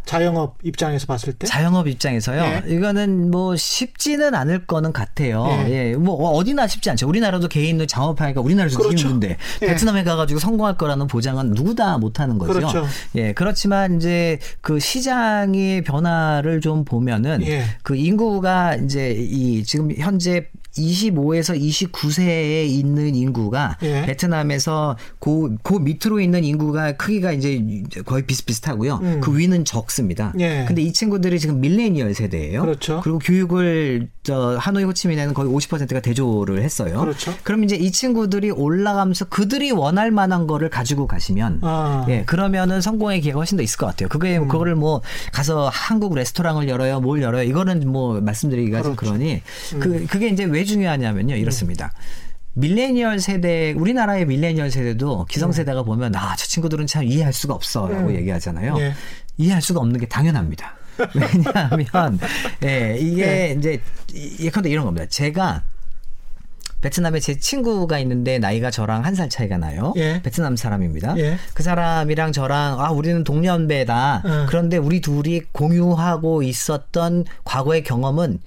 [0.06, 1.47] 자영업 입장에서 봤을 때?
[1.47, 2.41] 자영업 입장에서요.
[2.41, 2.64] 예.
[2.68, 5.45] 이거는 뭐 쉽지는 않을 거는 같아요.
[5.68, 5.91] 예.
[5.91, 5.95] 예.
[5.95, 7.08] 뭐 어디나 쉽지 않죠.
[7.08, 9.08] 우리나라도 개인을 창업하니까 우리나라도 그렇죠.
[9.08, 9.66] 힘든데 예.
[9.66, 12.54] 베트남에 가가지고 성공할 거라는 보장은 누구 다 못하는 거죠.
[12.54, 12.86] 그렇죠.
[13.16, 13.34] 예.
[13.34, 17.64] 그렇지만 이제 그 시장의 변화를 좀 보면은 예.
[17.82, 20.47] 그 인구가 이제 이 지금 현재
[20.78, 24.05] 25에서 29세에 있는 인구가 예.
[24.05, 27.61] 베트남에서 그, 그 밑으로 있는 인구가 크기가 이제
[28.05, 28.99] 거의 비슷비슷하고요.
[29.01, 29.21] 음.
[29.21, 30.34] 그 위는 적습니다.
[30.39, 30.65] 예.
[30.67, 32.61] 근데 이 친구들이 지금 밀레니얼 세대예요.
[32.61, 33.01] 그렇죠.
[33.05, 37.01] 리고 교육을 저 하노이 호치민에는 거의 50%가 대조를 했어요.
[37.01, 37.34] 그렇죠.
[37.43, 42.05] 그럼 이제 이 친구들이 올라가면서 그들이 원할 만한 거를 가지고 가시면 아.
[42.09, 44.09] 예, 그러면은 성공의 기회가 훨씬 더 있을 것 같아요.
[44.09, 44.47] 그게 음.
[44.47, 45.01] 그거를 뭐
[45.34, 47.43] 가서 한국 레스토랑을 열어요, 뭘 열어요.
[47.43, 49.17] 이거는 뭐 말씀드리기가 좀 그렇죠.
[49.17, 49.41] 그러니
[49.80, 51.36] 그 그게 이제 왜 중요하냐면요.
[51.36, 51.91] 이렇습니다.
[52.55, 58.16] 밀레니얼 세대 우리나라의 밀레니얼 세대도 기성세대가 보면 아 저 친구들은 참 이해할 수가 없어라고 음.
[58.16, 58.76] 얘기하잖아요.
[58.80, 58.93] 예.
[59.38, 60.76] 이해할 수가 없는 게 당연합니다.
[61.16, 62.20] 왜냐하면
[62.64, 63.55] 예, 이게 예.
[63.57, 63.82] 이제
[64.14, 65.07] 이- 예컨대 이런 겁니다.
[65.09, 65.64] 제가
[66.82, 69.93] 베트남에 제 친구가 있는데 나이가 저랑 한 살 차이가 나요.
[69.95, 70.22] 예.
[70.22, 71.18] 베트남 사람입니다.
[71.18, 71.38] 예.
[71.55, 74.22] 그 사람이랑 저랑 아 우리는 동년배다.
[74.26, 74.45] 음.
[74.49, 78.39] 그런데 우리 둘이 공유하고 있었던 과거의 경험은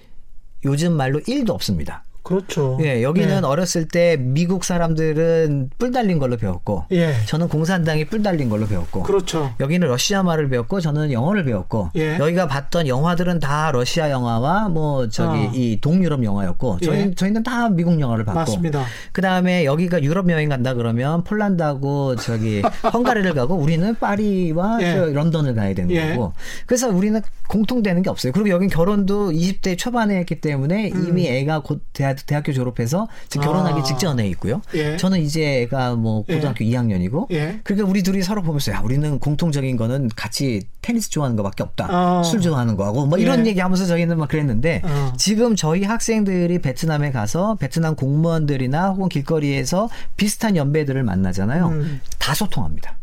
[0.65, 2.05] 요즘 말로 1도 없습니다.
[2.27, 2.77] 그렇죠.
[2.83, 3.47] 예, 여기는 예.
[3.47, 7.15] 어렸을 때 미국 사람들은 뿔 달린 걸로 배웠고 예.
[7.27, 9.55] 저는 공산당이 뿔 달린 걸로 배웠고 그렇죠.
[9.61, 12.19] 여기는 러시아 말을 배웠고 저는 영어를 배웠고 예.
[12.19, 15.53] 여기가 봤던 영화들은 다 러시아 영화와 뭐 저기 어.
[15.55, 17.15] 이 동유럽 영화였고 저희 예.
[17.15, 18.85] 저희는 다 미국 영화를 봤고 맞습니다.
[19.13, 22.61] 그 다음에 여기가 유럽 여행 간다 그러면 폴란드하고 저기
[22.93, 24.95] 헝가리를 가고 우리는 파리와 예.
[24.95, 26.11] 저 런던을 가야 되는 예.
[26.11, 26.33] 거고
[26.67, 28.33] 그래서 우리는 공통되는 게 없어요.
[28.33, 33.77] 그리고 여긴 결혼도 20대 초반에 했기 때문에 이미 애가 곧 대학, 대학교 졸업해서 지금 결혼하기
[33.77, 33.81] 음.
[33.81, 33.83] 아.
[33.83, 34.63] 직전에 있고요.
[34.75, 34.97] 예.
[34.97, 37.61] 저는 이제 애가 뭐 고등학교 2학년이고 예.
[37.65, 41.89] 그러니까 우리 둘이 서로 보면서 야 우리는 공통적인 거는 같이 테니스 좋아하는 거밖에 없다.
[41.91, 42.23] 어.
[42.23, 43.51] 술 좋아하는 거하고 뭐 이런 예.
[43.51, 45.13] 얘기하면서 저희는 막 그랬는데 어.
[45.17, 51.69] 지금 저희 학생들이 베트남에 가서 베트남 공무원들이나 혹은 길거리에서 비슷한 연배들을 만나잖아요.
[51.69, 52.01] 음.
[52.19, 52.97] 다 소통합니다.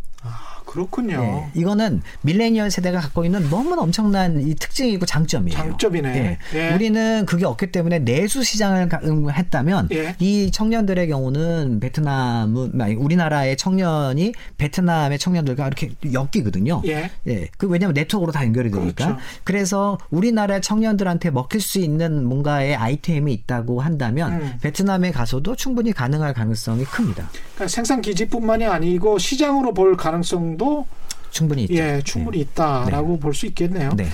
[0.73, 1.13] 아, 그렇군요.
[1.55, 1.59] 예.
[1.59, 5.55] 이거는 밀레니얼 세대가 갖고 있는 너무나 엄청난 이 특징이고 장점이에요.
[5.57, 6.37] 장점이네.
[6.55, 6.59] 예.
[6.59, 6.73] 예.
[6.73, 10.15] 우리는 그게 없기 때문에 내수 시장을 가- 음, 했다면 예.
[10.19, 16.81] 이 청년들의 경우는 베트남은 아니 우리나라의 청년이 베트남의 청년들과 이렇게 엮이거든요.
[16.87, 17.11] 예.
[17.27, 17.47] 예.
[17.57, 19.05] 그 왜냐하면 네트워크로 다 연결이 되니까.
[19.05, 19.17] 그렇죠.
[19.43, 24.53] 그래서 우리나라 청년들한테 먹힐 수 있는 뭔가의 아이템이 있다고 한다면 음.
[24.61, 27.29] 베트남에 가서도 충분히 가능할 가능성이 큽니다.
[27.55, 30.62] 그러니까 생산 기지뿐만이 아니고 시장으로 볼 가능성도
[31.31, 31.73] 충분히 있죠.
[31.75, 33.91] 예, 충분히 있다라고 볼수 있겠네요.
[33.95, 34.07] 네.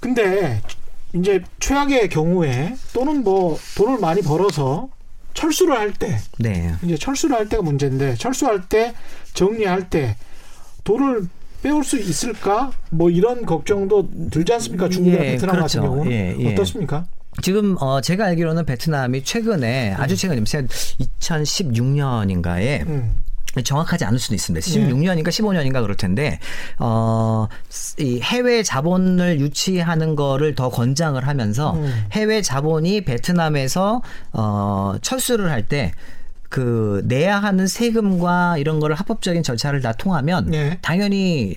[0.00, 0.60] 근데
[1.14, 4.88] 이제 최악의 경우에 또는 뭐 돈을 많이 벌어서
[5.34, 6.74] 철수를 할 때 네.
[6.82, 8.94] 이제 철수를 할 때가 문제인데 철수할 때
[9.34, 10.16] 정리할 때
[10.84, 11.28] 돈을
[11.62, 12.72] 빼올 수 있을까?
[12.90, 14.88] 뭐 이런 걱정도 들지 않습니까?
[14.88, 15.80] 중국이나 예, 베트남 그렇죠.
[15.80, 16.52] 같은 경우는 예, 예.
[16.52, 17.06] 어떻습니까?
[17.40, 23.14] 지금 어 제가 알기로는 베트남이 최근에 아주 최근 2016년인가에 음.
[23.60, 24.64] 정확하지 않을 수도 있습니다.
[24.64, 26.38] 16년인가 15년인가 그럴 텐데
[26.78, 27.48] 어,
[27.98, 32.04] 이 해외 자본을 유치하는 거를 더 권장을 하면서 음.
[32.12, 35.92] 해외 자본이 베트남에서 어, 철수를 할때
[36.48, 40.78] 그 내야 하는 세금과 이런 거를 합법적인 절차를 다 통하면 네.
[40.82, 41.56] 당연히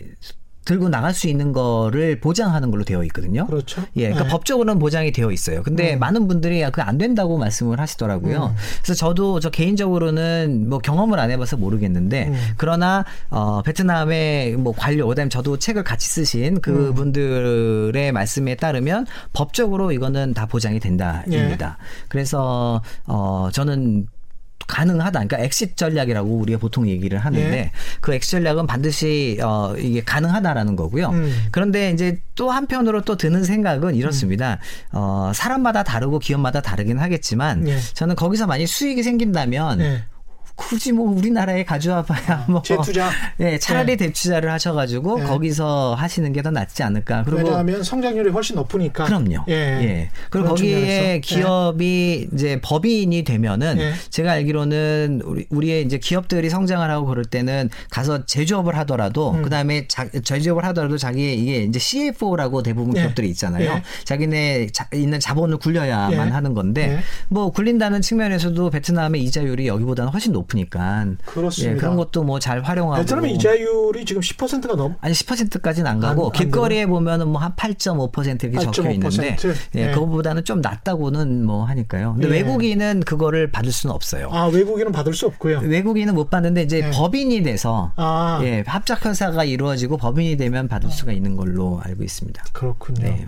[0.66, 3.46] 들고 나갈 수 있는 거를 보장하는 걸로 되어 있거든요.
[3.46, 3.84] 그렇죠.
[3.96, 4.30] 예, 그러니까 네.
[4.30, 5.62] 법적으로는 보장이 되어 있어요.
[5.64, 8.48] 근데 많은 분들이 그거 안 된다고 말씀을 하시더라고요.
[8.48, 8.56] 음.
[8.84, 12.34] 그래서 저도 저 개인적으로는 뭐 경험을 안 해봐서 모르겠는데 음.
[12.58, 20.34] 그러나 어 베트남의 뭐 관료 그다음에 저도 책을 같이 쓰신 그분들의 말씀에 따르면 법적으로 이거는
[20.34, 21.78] 다 보장이 된다입니다.
[22.08, 24.08] 그래서 어 저는
[24.68, 25.12] 가능하다.
[25.12, 27.72] 그러니까 엑sit 전략이라고 우리가 보통 얘기를 하는데 예.
[28.02, 31.10] 그 엑sit 전략은 반드시 어 이게 가능하다라는 거고요.
[31.10, 31.34] 음.
[31.52, 34.60] 그런데 이제 또 한편으로 또 드는 생각은 이렇습니다.
[34.92, 37.80] 어 사람마다 다르고 기업마다 다르긴 하겠지만 예.
[37.94, 40.04] 저는 거기서 만약 수익이 생긴다면 네.
[40.56, 43.10] 굳이 뭐 우리나라에 가져와봐야 뭐 재투자.
[43.42, 44.08] 예, 차라리 네.
[44.08, 45.26] 대투자를 하셔가지고 네.
[45.26, 47.24] 거기서 하시는 게 더 낫지 않을까.
[47.24, 49.06] 그리고 왜냐하면 성장률이 훨씬 높으니까.
[49.06, 49.46] 그럼요.
[49.50, 49.54] 예.
[49.54, 50.10] 예.
[50.30, 51.22] 그리고 거기에 측면에서.
[51.22, 53.94] 기업이 이제 법인이 되면은 예.
[54.12, 59.42] 제가 알기로는 우리 우리의 이제 기업들이 성장을 하고 그럴 때는 가서 제조업을 하더라도 음.
[59.42, 63.02] 그다음에 자, 제조업을 하더라도 자기 이게 이제 CFO라고 대부분 예.
[63.02, 63.72] 기업들이 있잖아요.
[63.72, 63.84] 예.
[64.04, 66.32] 자기네 자, 있는 자본을 굴려야만 예.
[66.32, 67.00] 하는 건데 예.
[67.28, 71.74] 뭐 굴린다는 측면에서도 베트남의 이자율이 여기보다는 훨씬 높 으니까 그렇습니다.
[71.74, 74.96] 예, 그런 것도 뭐 잘 활용하고 베트남의 이자율이 지금 10%가 넘.
[75.02, 78.94] 아니 10%까지는 안 가고 안- 안 길거리에 보면은 뭐 한 8.5% 이렇게 적혀 8.5%?
[78.94, 79.38] 있는데
[79.76, 79.92] 예, 예.
[79.92, 82.14] 그거보다는 좀 낮다고는 뭐 하니까요.
[82.14, 82.32] 근데 예.
[82.32, 84.30] 외국인은 그거를 받을 수는 없어요.
[84.32, 85.60] 아 외국인은 받을 수 없고요.
[85.64, 86.92] 외국인은 못 받는데 이제 예.
[86.92, 92.44] 법인이 돼서 아 예, 합작 회사가 이루어지고 법인이 되면 받을 수가 있는 걸로 알고 있습니다.
[92.54, 93.02] 그렇군요.
[93.04, 93.26] 네.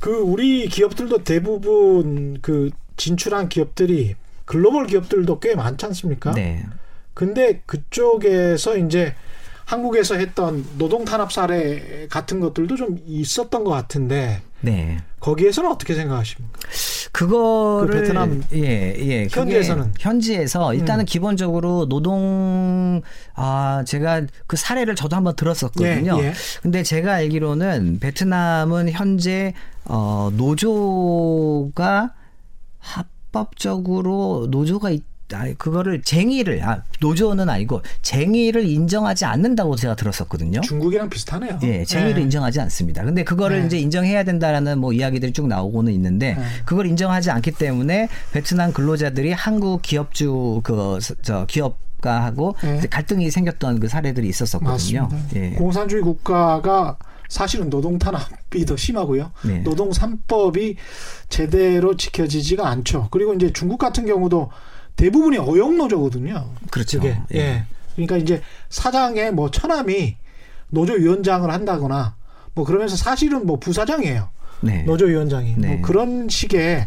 [0.00, 4.14] 그 우리 기업들도 대부분 그 진출한 기업들이
[4.44, 6.32] 글로벌 기업들도 꽤 많지 않습니까?
[6.32, 6.64] 네.
[7.14, 9.14] 근데 그쪽에서 이제
[9.64, 14.98] 한국에서 했던 노동 탄압 사례 같은 것들도 좀 있었던 것 같은데 네.
[15.20, 16.58] 거기에서는 어떻게 생각하십니까?
[17.12, 19.28] 그거를 그 베트남 예, 예.
[19.30, 19.84] 현지에서는?
[19.84, 19.94] 음.
[19.98, 23.02] 현지에서 일단은 기본적으로 노동
[23.34, 26.18] 아 제가 그 사례를 저도 한번 들었었거든요.
[26.20, 26.32] 예, 예.
[26.60, 32.12] 근데 제가 알기로는 베트남은 현재 어 노조가
[32.80, 34.90] 합 법적으로 노조가
[35.32, 40.60] 아, 그거를 쟁의를 아, 노조는 아니고 쟁의를 인정하지 않는다고 제가 들었었거든요.
[40.60, 41.58] 중국이랑 비슷하네요.
[41.62, 42.22] 예, 쟁의를 네.
[42.22, 43.02] 인정하지 않습니다.
[43.02, 43.66] 근데 그거를 네.
[43.66, 46.44] 이제 인정해야 된다라는 뭐 이야기들이 쭉 나오고는 있는데 네.
[46.66, 52.76] 그걸 인정하지 않기 때문에 베트남 근로자들이 한국 기업주 그 저 기업 가 하고 네.
[52.76, 55.08] 이제 갈등이 생겼던 그 사례들이 있었었거든요.
[55.10, 55.40] 맞습니다.
[55.40, 55.50] 예.
[55.52, 56.98] 공산주의 국가가
[57.34, 59.32] 사실은 노동 탄압이 더 심하고요.
[59.44, 59.58] 네.
[59.64, 60.76] 노동 3법이
[61.28, 63.08] 제대로 지켜지지가 않죠.
[63.10, 64.52] 그리고 이제 중국 같은 경우도
[64.94, 66.48] 대부분이 어용 노조거든요.
[66.70, 67.00] 그렇죠.
[67.00, 67.18] 그게.
[67.34, 67.38] 예.
[67.38, 67.64] 예.
[67.96, 70.16] 그러니까 이제 사장의 뭐 처남이
[70.68, 72.14] 노조 위원장을 한다거나
[72.54, 74.28] 뭐 그러면서 사실은 뭐 부사장이에요.
[74.60, 74.84] 네.
[74.84, 75.74] 노조 위원장이 네.
[75.74, 76.86] 뭐 그런 식의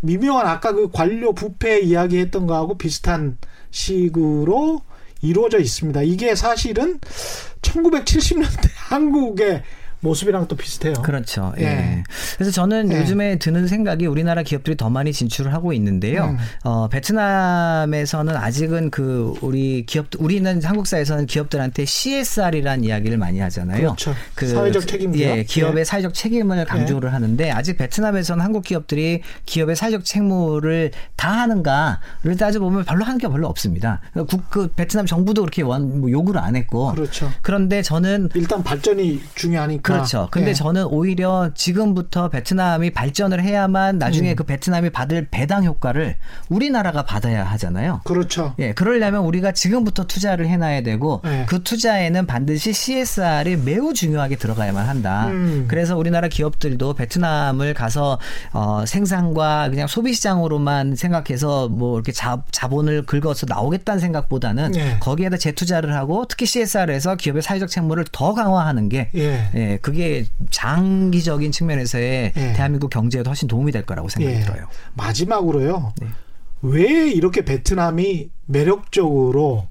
[0.00, 3.36] 미묘한 아까 그 관료 부패 이야기했던 거하고 비슷한
[3.70, 4.80] 식으로
[5.22, 6.02] 이루어져 있습니다.
[6.02, 6.98] 이게 사실은
[7.62, 9.62] 1970년대 한국의
[10.02, 10.94] 모습이랑 또 비슷해요.
[10.94, 11.52] 그렇죠.
[11.58, 11.62] 예.
[11.62, 12.04] 예.
[12.34, 12.98] 그래서 저는 예.
[12.98, 16.24] 요즘에 드는 생각이 우리나라 기업들이 더 많이 진출을 하고 있는데요.
[16.24, 16.38] 음.
[16.64, 23.94] 어, 베트남에서는 아직은 그 우리 기업 우리는 한국사에서는 기업들한테 CSR이라는 이야기를 많이 하잖아요.
[23.96, 24.14] 그렇죠.
[24.36, 25.24] 사회적 책임이요.
[25.24, 25.84] 예, 기업의 예.
[25.84, 33.04] 사회적 책임을 강조를 하는데 아직 베트남에서는 한국 기업들이 기업의 사회적 책무를 다 하는가를 따져보면 별로
[33.04, 34.00] 하는 게 별로 없습니다.
[34.28, 36.92] 국, 그 베트남 정부도 그렇게 원, 뭐 요구를 안 했고.
[36.92, 37.30] 그렇죠.
[37.40, 39.91] 그런데 저는 일단 발전이 중요하니까.
[39.92, 40.28] 그렇죠.
[40.30, 40.54] 근데 예.
[40.54, 44.36] 저는 오히려 지금부터 베트남이 발전을 해야만 나중에 음.
[44.36, 46.16] 그 베트남이 받을 배당 효과를
[46.48, 48.00] 우리나라가 받아야 하잖아요.
[48.04, 48.54] 그렇죠.
[48.58, 51.46] 예, 그러려면 우리가 지금부터 투자를 해놔야 되고 예.
[51.48, 55.26] 그 투자에는 반드시 CSR이 매우 중요하게 들어가야만 한다.
[55.28, 55.66] 음.
[55.68, 58.18] 그래서 우리나라 기업들도 베트남을 가서
[58.52, 64.96] 어, 생산과 그냥 소비 시장으로만 생각해서 뭐 이렇게 자, 자본을 긁어서 나오겠다는 생각보다는 예.
[65.00, 69.50] 거기에다 재투자를 하고 특히 CSR에서 기업의 사회적 책무를 더 강화하는 게 예.
[69.54, 72.52] 예, 그게 장기적인 측면에서의 예.
[72.54, 74.40] 대한민국 경제에도 훨씬 도움이 될 거라고 생각이 예.
[74.40, 74.68] 들어요.
[74.94, 75.92] 마지막으로요.
[76.00, 76.06] 네.
[76.62, 79.66] 왜 이렇게 베트남이 매력적으로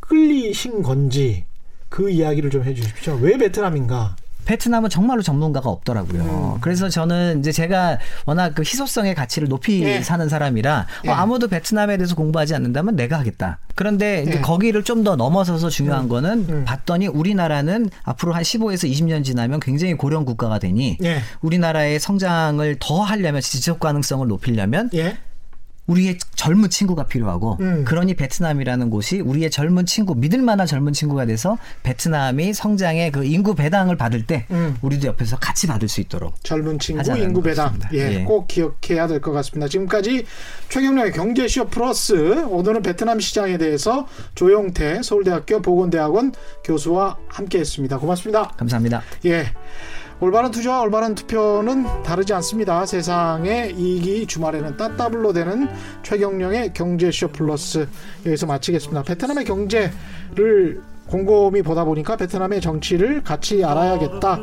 [0.00, 1.44] 끌리신 건지
[1.88, 3.18] 그 이야기를 좀 해주십시오.
[3.20, 4.16] 왜 베트남인가?
[4.44, 6.54] 베트남은 정말로 전문가가 없더라고요.
[6.54, 6.60] 음.
[6.60, 10.02] 그래서 저는 이제 제가 워낙 그 희소성의 가치를 높이 예.
[10.02, 11.10] 사는 사람이라 예.
[11.10, 13.58] 어, 아무도 베트남에 대해서 공부하지 않는다면 내가 하겠다.
[13.74, 14.40] 그런데 이제 예.
[14.40, 16.64] 거기를 좀 더 넘어서서 중요한 거는 음.
[16.66, 21.20] 봤더니 우리나라는 앞으로 한 15에서 20년 지나면 굉장히 고령 국가가 되니 예.
[21.40, 25.16] 우리나라의 성장을 더 하려면 지속 가능성을 높이려면 예.
[25.90, 27.84] 우리의 젊은 친구가 필요하고 음.
[27.84, 33.54] 그러니 베트남이라는 곳이 우리의 젊은 친구 믿을 만한 젊은 친구가 돼서 베트남이 성장의 그 인구
[33.54, 34.76] 배당을 받을 때 음.
[34.82, 37.78] 우리도 옆에서 같이 받을 수 있도록 젊은 친구 인구 배당.
[37.92, 38.24] 예, 예.
[38.24, 39.68] 꼭 기억해야 될 것 같습니다.
[39.68, 40.24] 지금까지
[40.68, 46.32] 최경련의 경제쇼 플러스 오늘은 베트남 시장에 대해서 조용태 서울대학교 보건대학원
[46.64, 47.98] 교수와 함께했습니다.
[47.98, 48.48] 고맙습니다.
[48.56, 49.02] 감사합니다.
[49.26, 49.52] 예.
[50.20, 52.84] 올바른 투자와 올바른 투표는 다르지 않습니다.
[52.84, 55.66] 세상의 이익이 주말에는 따따블로 되는
[56.02, 57.88] 최경령의 경제쇼 플러스
[58.26, 59.02] 여기서 마치겠습니다.
[59.02, 64.40] 베트남의 경제를 곰곰이 보다 보니까 베트남의 정치를 같이 알아야겠다.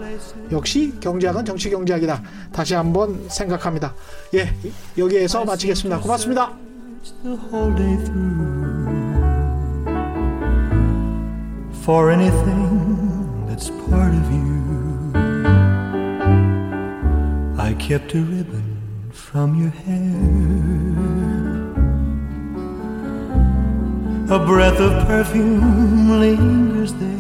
[0.51, 2.23] 역시 경제학은 정치 경제학이다.
[2.51, 3.93] 다시 한번 생각합니다.
[4.33, 4.51] 예,
[4.97, 5.99] 여기에서 마치겠습니다.
[6.01, 6.53] 고맙습니다.
[11.87, 14.56] for anything that's part of you.
[17.67, 20.15] I kept a ribbon from your hair,
[24.33, 27.17] a breath of perfume lingers there.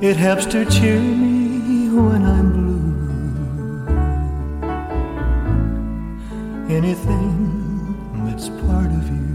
[0.00, 2.80] It helps to cheer me when I'm blue
[6.74, 9.28] anything that's part of you.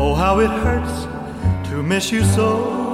[0.00, 1.06] Oh, how it hurts
[1.70, 2.89] to miss you so.